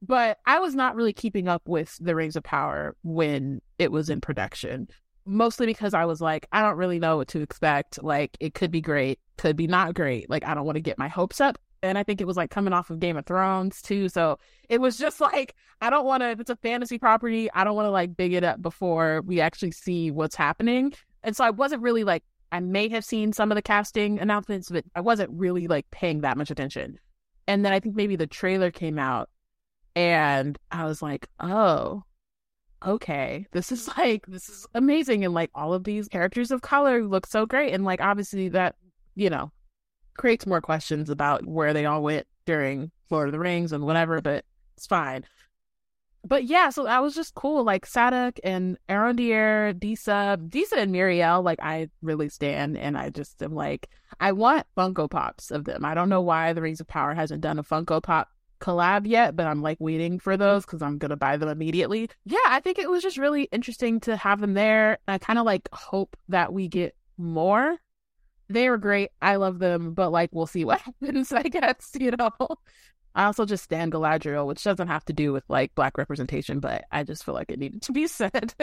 but 0.00 0.38
I 0.46 0.58
was 0.58 0.74
not 0.74 0.96
really 0.96 1.12
keeping 1.12 1.46
up 1.46 1.68
with 1.68 1.94
the 2.00 2.14
Rings 2.14 2.34
of 2.34 2.44
Power 2.44 2.96
when 3.02 3.60
it 3.78 3.92
was 3.92 4.08
in 4.08 4.22
production. 4.22 4.88
Mostly 5.26 5.66
because 5.66 5.92
I 5.92 6.06
was 6.06 6.22
like, 6.22 6.46
I 6.50 6.62
don't 6.62 6.78
really 6.78 6.98
know 6.98 7.18
what 7.18 7.28
to 7.28 7.42
expect. 7.42 8.02
Like, 8.02 8.38
it 8.40 8.54
could 8.54 8.70
be 8.70 8.80
great, 8.80 9.20
could 9.36 9.54
be 9.54 9.66
not 9.66 9.92
great. 9.92 10.30
Like, 10.30 10.46
I 10.46 10.54
don't 10.54 10.64
want 10.64 10.76
to 10.76 10.80
get 10.80 10.98
my 10.98 11.08
hopes 11.08 11.42
up 11.42 11.58
and 11.82 11.98
I 11.98 12.02
think 12.02 12.20
it 12.20 12.26
was 12.26 12.36
like 12.36 12.50
coming 12.50 12.72
off 12.72 12.90
of 12.90 13.00
Game 13.00 13.16
of 13.16 13.26
Thrones 13.26 13.82
too. 13.82 14.08
So 14.08 14.38
it 14.68 14.80
was 14.80 14.96
just 14.96 15.20
like 15.20 15.54
I 15.80 15.90
don't 15.90 16.06
want 16.06 16.22
to. 16.22 16.30
If 16.30 16.40
it's 16.40 16.50
a 16.50 16.56
fantasy 16.56 16.98
property, 16.98 17.50
I 17.52 17.64
don't 17.64 17.74
want 17.74 17.86
to 17.86 17.90
like 17.90 18.16
big 18.16 18.32
it 18.32 18.44
up 18.44 18.62
before 18.62 19.22
we 19.26 19.40
actually 19.40 19.72
see 19.72 20.10
what's 20.10 20.36
happening. 20.36 20.94
And 21.22 21.36
so 21.36 21.44
I 21.44 21.50
wasn't 21.50 21.82
really 21.82 22.04
like 22.04 22.22
I 22.52 22.60
may 22.60 22.88
have 22.90 23.04
seen 23.04 23.32
some 23.32 23.50
of 23.50 23.56
the 23.56 23.62
casting 23.62 24.20
announcements, 24.20 24.70
but 24.70 24.84
I 24.94 25.00
wasn't 25.00 25.30
really 25.32 25.66
like 25.68 25.90
paying 25.90 26.20
that 26.20 26.36
much 26.36 26.50
attention. 26.50 26.98
And 27.48 27.64
then 27.64 27.72
I 27.72 27.80
think 27.80 27.96
maybe 27.96 28.14
the 28.14 28.26
trailer 28.26 28.70
came 28.70 28.98
out, 28.98 29.28
and 29.96 30.58
I 30.70 30.84
was 30.84 31.02
like, 31.02 31.28
oh. 31.40 32.04
Okay, 32.84 33.46
this 33.52 33.70
is 33.70 33.88
like 33.96 34.26
this 34.26 34.48
is 34.48 34.66
amazing, 34.74 35.24
and 35.24 35.32
like 35.34 35.50
all 35.54 35.72
of 35.72 35.84
these 35.84 36.08
characters 36.08 36.50
of 36.50 36.62
color 36.62 37.04
look 37.04 37.26
so 37.26 37.46
great, 37.46 37.72
and 37.72 37.84
like 37.84 38.00
obviously 38.00 38.48
that 38.50 38.74
you 39.14 39.30
know 39.30 39.52
creates 40.16 40.46
more 40.46 40.60
questions 40.60 41.10
about 41.10 41.46
where 41.46 41.72
they 41.72 41.86
all 41.86 42.02
went 42.02 42.26
during 42.46 42.90
Lord 43.10 43.28
of 43.28 43.32
the 43.32 43.38
Rings 43.38 43.72
and 43.72 43.84
whatever, 43.84 44.20
but 44.20 44.44
it's 44.76 44.86
fine. 44.86 45.24
But 46.24 46.44
yeah, 46.44 46.70
so 46.70 46.84
that 46.84 47.02
was 47.02 47.14
just 47.14 47.34
cool. 47.34 47.64
Like 47.64 47.86
Sadoc 47.86 48.38
and 48.44 48.78
Arondir, 48.88 49.78
Disa, 49.78 50.38
Disa 50.48 50.78
and 50.78 50.94
Míriel, 50.94 51.42
like 51.42 51.58
I 51.60 51.88
really 52.00 52.28
stand 52.28 52.78
and 52.78 52.96
I 52.96 53.10
just 53.10 53.42
am 53.42 53.54
like, 53.54 53.88
I 54.20 54.32
want 54.32 54.66
Funko 54.76 55.10
Pops 55.10 55.50
of 55.50 55.64
them. 55.64 55.84
I 55.84 55.94
don't 55.94 56.08
know 56.08 56.20
why 56.20 56.52
the 56.52 56.62
Rings 56.62 56.80
of 56.80 56.86
Power 56.86 57.14
hasn't 57.14 57.40
done 57.40 57.58
a 57.58 57.64
Funko 57.64 58.00
Pop 58.02 58.28
collab 58.60 59.06
yet, 59.06 59.34
but 59.34 59.46
I'm 59.46 59.60
like 59.60 59.78
waiting 59.80 60.20
for 60.20 60.36
those 60.36 60.64
because 60.64 60.80
I'm 60.80 60.96
gonna 60.96 61.16
buy 61.16 61.36
them 61.36 61.48
immediately. 61.48 62.08
Yeah, 62.24 62.38
I 62.46 62.60
think 62.60 62.78
it 62.78 62.88
was 62.88 63.02
just 63.02 63.18
really 63.18 63.44
interesting 63.50 63.98
to 64.00 64.16
have 64.16 64.40
them 64.40 64.54
there. 64.54 64.98
I 65.08 65.18
kind 65.18 65.40
of 65.40 65.44
like 65.44 65.68
hope 65.72 66.16
that 66.28 66.52
we 66.52 66.68
get 66.68 66.94
more 67.18 67.78
they 68.48 68.68
are 68.68 68.76
great. 68.76 69.10
I 69.20 69.36
love 69.36 69.58
them, 69.58 69.94
but 69.94 70.10
like 70.10 70.30
we'll 70.32 70.46
see 70.46 70.64
what 70.64 70.80
happens, 71.02 71.32
I 71.32 71.42
guess, 71.42 71.90
you 71.98 72.12
know. 72.12 72.30
I 73.14 73.24
also 73.24 73.44
just 73.44 73.64
stand 73.64 73.92
Galadriel, 73.92 74.46
which 74.46 74.64
doesn't 74.64 74.88
have 74.88 75.04
to 75.04 75.12
do 75.12 75.32
with 75.32 75.44
like 75.48 75.74
black 75.74 75.98
representation, 75.98 76.60
but 76.60 76.84
I 76.90 77.04
just 77.04 77.24
feel 77.24 77.34
like 77.34 77.50
it 77.50 77.58
needed 77.58 77.82
to 77.82 77.92
be 77.92 78.06
said. 78.06 78.54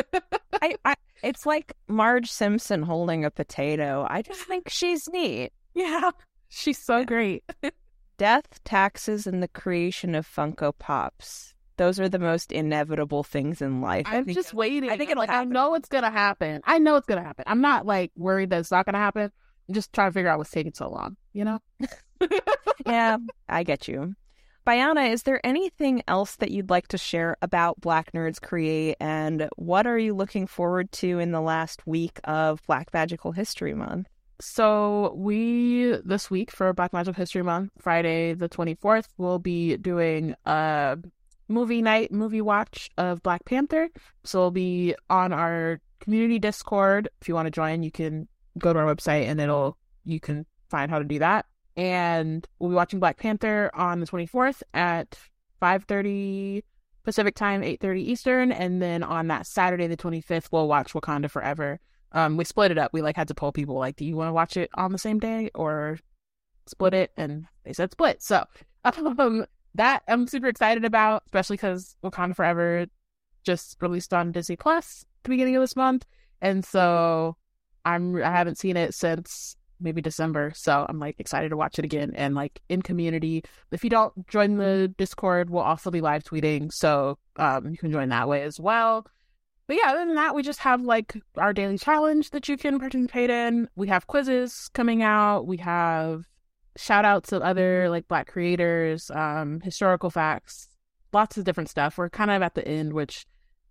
I, 0.62 0.76
I 0.84 0.96
it's 1.22 1.46
like 1.46 1.74
Marge 1.88 2.32
Simpson 2.32 2.82
holding 2.82 3.26
a 3.26 3.32
potato. 3.32 4.08
I 4.10 4.22
just 4.22 4.42
think 4.42 4.70
she's 4.70 5.08
neat. 5.10 5.52
yeah. 5.76 6.12
She's 6.52 6.80
so 6.80 7.06
great. 7.06 7.44
Death, 8.18 8.64
taxes, 8.64 9.28
and 9.28 9.42
the 9.44 9.48
creation 9.48 10.16
of 10.16 10.28
Funko 10.28 10.74
Pops. 10.78 11.54
Those 11.78 12.00
are 12.00 12.10
the 12.10 12.20
most 12.20 12.52
inevitable 12.52 13.24
things 13.24 13.62
in 13.62 13.82
life. 13.82 14.08
I 14.10 14.18
I'm 14.18 14.28
just 14.28 14.54
waiting. 14.54 14.90
I 14.90 14.98
think 14.98 15.12
it'll 15.12 15.22
like. 15.22 15.30
I 15.30 15.46
know 15.46 15.76
it's 15.76 15.88
gonna 15.88 16.10
happen. 16.12 16.62
I 16.66 16.80
know 16.80 16.96
it's 16.96 17.06
gonna 17.06 17.24
happen. 17.24 17.46
I'm 17.48 17.62
not 17.62 17.86
like 17.86 18.12
worried 18.18 18.50
that 18.50 18.60
it's 18.60 18.72
not 18.72 18.86
gonna 18.86 18.98
happen. 18.98 19.32
I'm 19.70 19.76
just 19.76 19.94
trying 19.94 20.10
to 20.10 20.14
figure 20.14 20.30
out 20.30 20.40
what's 20.40 20.50
taking 20.50 20.74
so 20.74 20.90
long, 20.90 21.16
you 21.32 21.46
know? 21.46 21.60
yeah, 22.88 23.18
I 23.48 23.62
get 23.62 23.88
you. 23.88 24.16
Bayana, 24.66 25.12
is 25.12 25.24
there 25.24 25.40
anything 25.46 26.02
else 26.08 26.36
that 26.38 26.50
you'd 26.50 26.72
like 26.72 26.88
to 26.90 26.98
share 26.98 27.38
about 27.44 27.80
Black 27.80 28.12
Nerds 28.12 28.42
Create 28.42 28.98
and 29.00 29.48
what 29.58 29.86
are 29.86 29.98
you 29.98 30.16
looking 30.16 30.48
forward 30.48 30.92
to 30.94 31.20
in 31.20 31.32
the 31.32 31.40
last 31.40 31.86
week 31.86 32.20
of 32.24 32.62
Black 32.66 32.92
Magical 32.94 33.32
History 33.32 33.76
Month? 33.76 34.08
So 34.42 35.14
we 35.16 35.98
this 36.04 36.32
week 36.32 36.50
for 36.50 36.74
Black 36.74 36.94
Magical 36.94 37.14
History 37.14 37.44
Month, 37.44 37.72
Friday 37.80 38.34
the 38.34 38.48
twenty 38.48 38.74
fourth, 38.76 39.08
we'll 39.18 39.40
be 39.40 39.78
doing 39.78 40.34
a 40.46 40.98
movie 41.48 41.82
night, 41.82 42.12
movie 42.12 42.42
watch 42.42 42.90
of 42.98 43.22
Black 43.22 43.46
Panther. 43.46 43.90
So 44.24 44.40
we'll 44.40 44.52
be 44.52 44.96
on 45.10 45.34
our 45.34 45.80
community 46.00 46.40
Discord. 46.40 47.10
If 47.22 47.28
you 47.28 47.36
want 47.36 47.48
to 47.48 47.52
join, 47.52 47.84
you 47.84 47.92
can 47.92 48.28
go 48.60 48.74
to 48.74 48.80
our 48.80 48.94
website 48.94 49.28
and 49.28 49.40
it'll 49.42 49.78
you 50.06 50.20
can 50.20 50.46
find 50.70 50.92
how 50.92 51.00
to 51.00 51.06
do 51.06 51.20
that. 51.20 51.46
And 51.76 52.46
we'll 52.60 52.70
be 52.70 52.76
watching 52.76 53.00
Black 53.00 53.18
Panther 53.18 53.72
on 53.74 54.00
the 54.00 54.06
twenty 54.06 54.26
fourth 54.26 54.62
at 54.74 55.18
five 55.60 55.86
thirty 55.86 56.64
Pacific 57.04 57.36
time, 57.36 57.64
eight 57.64 57.80
thirty 57.80 58.04
Eastern, 58.04 58.52
and 58.52 58.82
then 58.82 59.02
on 59.02 59.28
that 59.28 59.48
Saturday 59.48 59.88
the 59.88 59.96
twenty 59.96 60.22
fifth, 60.22 60.52
we'll 60.52 60.68
watch 60.68 60.94
Wakanda 60.94 61.32
Forever. 61.32 61.80
Um, 62.12 62.38
we 62.38 62.44
split 62.44 62.72
it 62.72 62.78
up. 62.78 62.92
We 62.92 63.02
like 63.02 63.16
had 63.16 63.28
to 63.30 63.36
poll 63.36 63.52
people 63.52 63.76
like, 63.76 63.96
do 63.96 64.04
you 64.04 64.16
want 64.16 64.30
to 64.30 64.34
watch 64.34 64.58
it 64.58 64.70
on 64.74 64.92
the 64.92 64.98
same 64.98 65.20
day 65.20 65.52
or 65.56 66.00
split 66.66 66.94
it? 66.94 67.12
And 67.16 67.46
they 67.64 67.74
said 67.74 67.92
split. 67.92 68.22
So 68.22 68.46
um, 68.84 69.46
that 69.76 70.04
I'm 70.08 70.28
super 70.28 70.48
excited 70.48 70.86
about, 70.86 71.24
especially 71.28 71.58
because 71.58 71.96
Wakanda 72.04 72.36
Forever 72.36 72.88
just 73.44 73.78
released 73.80 74.14
on 74.14 74.32
Disney 74.32 74.56
Plus 74.56 75.06
at 75.20 75.24
the 75.24 75.30
beginning 75.30 75.56
of 75.56 75.62
this 75.62 75.76
month, 75.76 76.06
and 76.42 76.66
so 76.66 77.38
I'm 77.86 78.16
I 78.18 78.32
haven't 78.32 78.58
seen 78.58 78.78
it 78.78 78.94
since 78.94 79.56
maybe 79.80 80.02
December. 80.02 80.52
So 80.56 80.86
I'm 80.88 81.00
like 81.00 81.16
excited 81.20 81.50
to 81.50 81.58
watch 81.58 81.80
it 81.80 81.86
again 81.86 82.12
and 82.16 82.36
like 82.36 82.62
in 82.70 82.82
community. 82.82 83.44
If 83.72 83.84
you 83.84 83.90
don't 83.90 84.28
join 84.28 84.58
the 84.58 84.94
Discord, 84.98 85.50
we'll 85.50 85.64
also 85.64 85.92
be 85.92 86.02
live 86.02 86.24
tweeting, 86.24 86.72
so 86.72 87.18
um, 87.38 87.70
you 87.70 87.78
can 87.78 87.92
join 87.92 88.10
that 88.10 88.28
way 88.28 88.44
as 88.44 88.60
well. 88.60 89.06
but 89.68 89.78
yeah, 89.78 89.92
other 89.92 90.06
than 90.06 90.16
that, 90.16 90.36
we 90.36 90.44
just 90.44 90.60
have 90.60 90.82
like 90.82 91.16
our 91.38 91.54
daily 91.54 91.78
challenge 91.78 92.32
that 92.32 92.50
you 92.50 92.58
can 92.58 92.80
participate 92.80 93.30
in. 93.30 93.70
We 93.76 93.88
have 93.88 94.08
quizzes 94.08 94.70
coming 94.74 95.04
out. 95.04 95.48
We 95.48 95.58
have 95.58 96.26
shout 96.78 97.06
outs 97.06 97.32
of 97.32 97.42
other 97.42 97.90
like 97.90 98.08
black 98.08 98.28
creators, 98.28 99.12
um, 99.12 99.62
historical 99.62 100.10
facts, 100.10 100.70
lots 101.14 101.38
of 101.38 101.44
different 101.44 101.70
stuff. 101.70 101.98
We're 101.98 102.10
kind 102.10 102.32
of 102.32 102.42
at 102.42 102.56
the 102.56 102.68
end, 102.68 102.94
which 102.94 103.26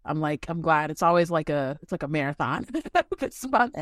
I'm 0.08 0.20
like, 0.20 0.46
I'm 0.48 0.60
glad. 0.60 0.90
It's 0.90 1.02
always 1.02 1.30
like 1.30 1.50
a 1.50 1.78
it's 1.82 1.92
like 1.92 2.02
a 2.02 2.08
marathon 2.08 2.66
this 3.18 3.46
month. 3.46 3.76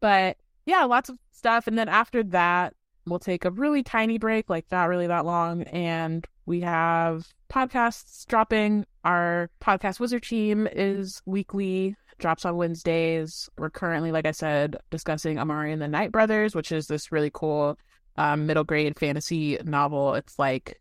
But 0.00 0.36
yeah, 0.66 0.84
lots 0.84 1.08
of 1.08 1.18
stuff. 1.32 1.66
And 1.66 1.78
then 1.78 1.88
after 1.88 2.22
that, 2.24 2.74
we'll 3.06 3.18
take 3.18 3.44
a 3.44 3.50
really 3.50 3.82
tiny 3.82 4.18
break, 4.18 4.48
like 4.48 4.66
not 4.70 4.88
really 4.88 5.06
that 5.06 5.26
long, 5.26 5.62
and 5.64 6.26
we 6.46 6.60
have 6.60 7.28
podcasts 7.50 8.26
dropping. 8.26 8.86
Our 9.04 9.50
podcast 9.60 10.00
wizard 10.00 10.22
team 10.22 10.66
is 10.70 11.20
weekly, 11.26 11.96
drops 12.18 12.44
on 12.44 12.56
Wednesdays. 12.56 13.48
We're 13.58 13.70
currently, 13.70 14.12
like 14.12 14.26
I 14.26 14.30
said, 14.32 14.76
discussing 14.90 15.38
Amari 15.38 15.72
and 15.72 15.82
the 15.82 15.88
Night 15.88 16.10
Brothers, 16.12 16.54
which 16.54 16.72
is 16.72 16.86
this 16.86 17.12
really 17.12 17.30
cool 17.32 17.78
um, 18.16 18.46
middle 18.46 18.64
grade 18.64 18.98
fantasy 18.98 19.58
novel. 19.64 20.14
It's 20.14 20.38
like 20.38 20.80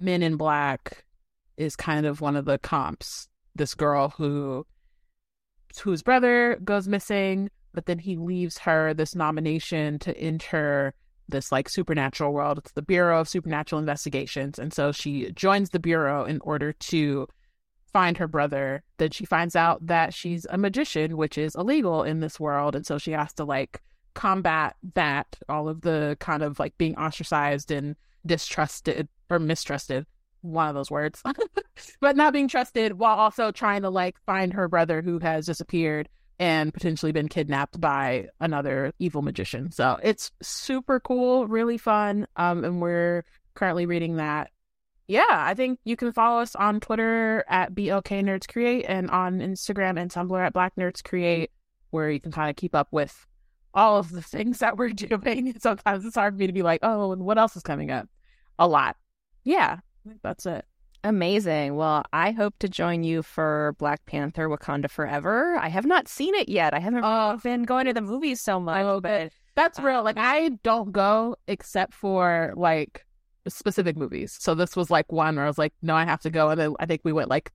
Men 0.00 0.22
in 0.22 0.36
Black 0.36 1.04
is 1.56 1.76
kind 1.76 2.06
of 2.06 2.20
one 2.20 2.36
of 2.36 2.44
the 2.44 2.58
comps. 2.58 3.28
This 3.54 3.74
girl 3.74 4.10
who 4.10 4.66
whose 5.82 6.02
brother 6.02 6.58
goes 6.64 6.88
missing, 6.88 7.50
but 7.72 7.86
then 7.86 7.98
he 7.98 8.16
leaves 8.16 8.58
her 8.58 8.92
this 8.94 9.14
nomination 9.14 9.98
to 10.00 10.16
enter 10.18 10.94
this 11.28 11.50
like 11.50 11.68
supernatural 11.68 12.32
world. 12.32 12.58
It's 12.58 12.72
the 12.72 12.82
Bureau 12.82 13.20
of 13.20 13.28
Supernatural 13.28 13.78
Investigations. 13.78 14.58
And 14.58 14.72
so 14.72 14.92
she 14.92 15.32
joins 15.32 15.70
the 15.70 15.78
Bureau 15.78 16.24
in 16.24 16.40
order 16.42 16.72
to 16.72 17.26
find 17.92 18.16
her 18.18 18.28
brother. 18.28 18.82
Then 18.98 19.10
she 19.10 19.24
finds 19.24 19.56
out 19.56 19.86
that 19.86 20.14
she's 20.14 20.46
a 20.50 20.58
magician, 20.58 21.16
which 21.16 21.38
is 21.38 21.54
illegal 21.54 22.02
in 22.02 22.20
this 22.20 22.38
world. 22.38 22.74
And 22.76 22.86
so 22.86 22.98
she 22.98 23.12
has 23.12 23.32
to 23.34 23.44
like 23.44 23.80
combat 24.14 24.76
that, 24.94 25.38
all 25.48 25.68
of 25.68 25.80
the 25.82 26.16
kind 26.20 26.42
of 26.42 26.58
like 26.58 26.76
being 26.78 26.96
ostracized 26.96 27.70
and 27.70 27.96
distrusted 28.26 29.08
or 29.30 29.38
mistrusted. 29.38 30.06
One 30.42 30.68
of 30.68 30.74
those 30.74 30.90
words, 30.90 31.22
but 32.00 32.16
not 32.16 32.32
being 32.32 32.48
trusted 32.48 32.98
while 32.98 33.16
also 33.16 33.50
trying 33.50 33.82
to 33.82 33.90
like 33.90 34.16
find 34.26 34.52
her 34.52 34.68
brother 34.68 35.00
who 35.02 35.18
has 35.20 35.46
disappeared 35.46 36.08
and 36.38 36.74
potentially 36.74 37.12
been 37.12 37.28
kidnapped 37.28 37.80
by 37.80 38.26
another 38.40 38.92
evil 38.98 39.22
magician. 39.22 39.70
So 39.70 39.98
it's 40.02 40.32
super 40.42 40.98
cool, 40.98 41.46
really 41.46 41.78
fun. 41.78 42.26
Um, 42.36 42.64
and 42.64 42.82
we're 42.82 43.24
currently 43.54 43.86
reading 43.86 44.16
that. 44.16 44.50
Yeah, 45.06 45.24
I 45.28 45.54
think 45.54 45.78
you 45.84 45.94
can 45.94 46.12
follow 46.12 46.40
us 46.40 46.56
on 46.56 46.80
Twitter 46.80 47.44
at 47.48 47.74
BLK 47.74 48.24
Nerds 48.24 48.48
Create 48.48 48.86
and 48.88 49.10
on 49.10 49.40
Instagram 49.40 50.00
and 50.00 50.10
Tumblr 50.10 50.46
at 50.46 50.52
Black 50.52 50.74
Nerds 50.76 51.04
Create, 51.04 51.50
where 51.90 52.10
you 52.10 52.20
can 52.20 52.32
kind 52.32 52.50
of 52.50 52.56
keep 52.56 52.74
up 52.74 52.88
with 52.90 53.26
all 53.74 53.98
of 53.98 54.10
the 54.10 54.22
things 54.22 54.58
that 54.58 54.76
we're 54.76 54.88
doing. 54.90 55.54
Sometimes 55.60 56.04
it's 56.04 56.16
hard 56.16 56.34
for 56.34 56.38
me 56.38 56.46
to 56.46 56.52
be 56.52 56.62
like, 56.62 56.80
oh, 56.82 57.12
and 57.12 57.22
what 57.22 57.38
else 57.38 57.56
is 57.56 57.62
coming 57.62 57.90
up? 57.90 58.08
A 58.58 58.66
lot. 58.66 58.96
Yeah, 59.44 59.78
that's 60.22 60.46
it. 60.46 60.64
Amazing. 61.04 61.74
Well, 61.74 62.04
I 62.12 62.30
hope 62.30 62.54
to 62.60 62.68
join 62.68 63.02
you 63.02 63.22
for 63.22 63.74
Black 63.78 64.06
Panther 64.06 64.48
Wakanda 64.48 64.88
Forever. 64.88 65.56
I 65.56 65.68
have 65.68 65.84
not 65.84 66.06
seen 66.06 66.34
it 66.36 66.48
yet. 66.48 66.74
I 66.74 66.78
haven't 66.78 67.02
uh, 67.02 67.36
been 67.42 67.64
going 67.64 67.86
to 67.86 67.92
the 67.92 68.00
movies 68.00 68.40
so 68.40 68.60
much, 68.60 68.84
oh, 68.84 69.00
but 69.00 69.32
that's 69.56 69.80
uh, 69.80 69.82
real. 69.82 70.04
Like 70.04 70.16
I 70.16 70.50
don't 70.62 70.92
go 70.92 71.36
except 71.48 71.92
for 71.92 72.54
like 72.56 73.04
specific 73.48 73.96
movies. 73.96 74.36
So 74.38 74.54
this 74.54 74.76
was 74.76 74.90
like 74.90 75.10
one 75.10 75.34
where 75.36 75.44
I 75.44 75.48
was 75.48 75.58
like, 75.58 75.74
no, 75.82 75.96
I 75.96 76.04
have 76.04 76.20
to 76.22 76.30
go. 76.30 76.50
And 76.50 76.60
then 76.60 76.74
I 76.78 76.86
think 76.86 77.00
we 77.02 77.12
went 77.12 77.28
like 77.28 77.50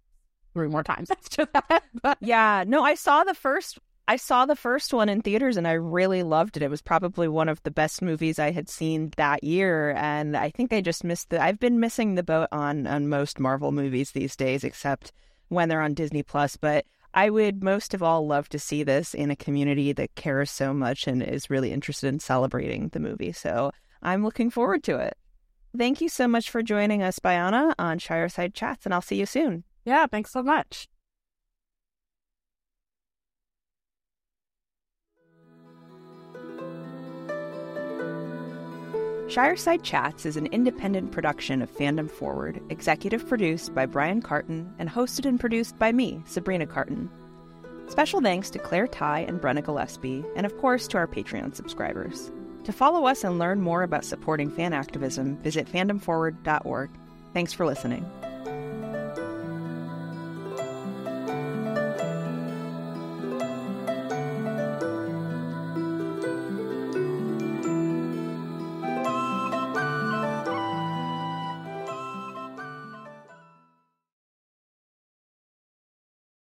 three 0.54 0.68
more 0.68 0.84
times 0.84 1.10
after 1.12 1.48
that. 1.54 1.84
But 2.02 2.18
yeah, 2.20 2.66
no, 2.68 2.84
I 2.84 2.96
saw 2.96 3.24
the 3.24 3.34
first 3.34 3.80
I 4.10 4.15
saw 4.15 4.46
the 4.46 4.56
first 4.56 4.93
one 4.93 5.10
in 5.10 5.22
theaters 5.22 5.58
and 5.58 5.67
I 5.67 5.74
really 5.74 6.24
loved 6.24 6.56
it. 6.56 6.63
It 6.63 6.70
was 6.70 6.82
probably 6.82 7.28
one 7.28 7.50
of 7.50 7.62
the 7.63 7.72
best 7.72 8.02
movies 8.02 8.39
I 8.39 8.52
had 8.52 8.70
seen 8.70 9.12
that 9.17 9.43
year. 9.43 9.91
And 9.98 10.38
I 10.38 10.50
think 10.50 10.72
I 10.72 10.80
just 10.80 11.04
missed 11.04 11.30
the. 11.30 11.41
I've 11.41 11.60
been 11.60 11.80
missing 11.80 12.15
the 12.15 12.24
boat 12.24 12.48
on 12.52 12.88
on 12.88 13.10
most 13.10 13.39
Marvel 13.39 13.74
movies 13.74 14.12
these 14.12 14.36
days, 14.38 14.63
except 14.63 15.12
when 15.50 15.67
they're 15.67 15.82
on 15.82 15.93
Disney 15.93 16.24
Plus. 16.24 16.56
But 16.56 16.86
I 17.13 17.30
would 17.30 17.63
most 17.63 17.93
of 17.93 18.02
all 18.02 18.26
love 18.26 18.48
to 18.50 18.60
see 18.60 18.84
this 18.84 19.13
in 19.13 19.30
a 19.30 19.36
community 19.36 19.91
that 19.93 20.15
cares 20.15 20.52
so 20.52 20.74
much 20.74 21.06
and 21.06 21.22
is 21.22 21.50
really 21.50 21.74
interested 21.74 22.08
in 22.08 22.20
celebrating 22.20 22.89
the 22.89 23.02
movie. 23.02 23.34
So 23.34 23.72
I'm 24.02 24.24
looking 24.24 24.50
forward 24.50 24.84
to 24.86 24.98
it. 25.00 25.17
Thank 25.78 26.00
you 26.00 26.08
so 26.08 26.28
much 26.30 26.50
for 26.50 26.63
joining 26.63 27.04
us, 27.04 27.20
Bayana, 27.20 27.74
on 27.78 28.00
Shireside 28.00 28.54
Chats, 28.54 28.86
and 28.86 28.93
I'll 28.93 29.02
see 29.02 29.17
you 29.17 29.26
soon. 29.26 29.63
Yeah, 29.84 30.08
thanks 30.08 30.32
so 30.32 30.41
much. 30.41 30.88
Shireside 39.28 39.84
Chats 39.84 40.26
is 40.26 40.38
an 40.38 40.46
independent 40.48 41.12
production 41.12 41.62
of 41.62 41.70
Fandom 41.70 42.10
Forward, 42.10 42.62
executive 42.70 43.28
produced 43.28 43.76
by 43.76 43.86
Brian 43.86 44.22
Carton 44.22 44.74
and 44.80 44.90
hosted 44.90 45.26
and 45.26 45.38
produced 45.38 45.78
by 45.78 45.92
me, 45.92 46.24
Sabrina 46.26 46.66
Cartan. 46.66 47.10
Special 47.90 48.22
thanks 48.22 48.50
to 48.52 48.60
Claire 48.60 48.88
Ty 48.88 49.20
and 49.28 49.42
Brenna 49.42 49.62
Gillespie, 49.62 50.24
and 50.38 50.46
of 50.46 50.58
course 50.60 50.88
to 50.88 50.98
our 50.98 51.08
Patreon 51.08 51.54
subscribers. 51.54 52.32
To 52.63 52.72
follow 52.72 53.06
us 53.06 53.26
and 53.26 53.38
learn 53.38 53.62
more 53.62 53.84
about 53.84 54.06
supporting 54.06 54.50
fan 54.50 54.72
activism, 54.72 55.36
visit 55.40 55.68
fandomforward.org. 55.68 56.90
Thanks 57.34 57.52
for 57.52 57.66
listening. 57.66 58.10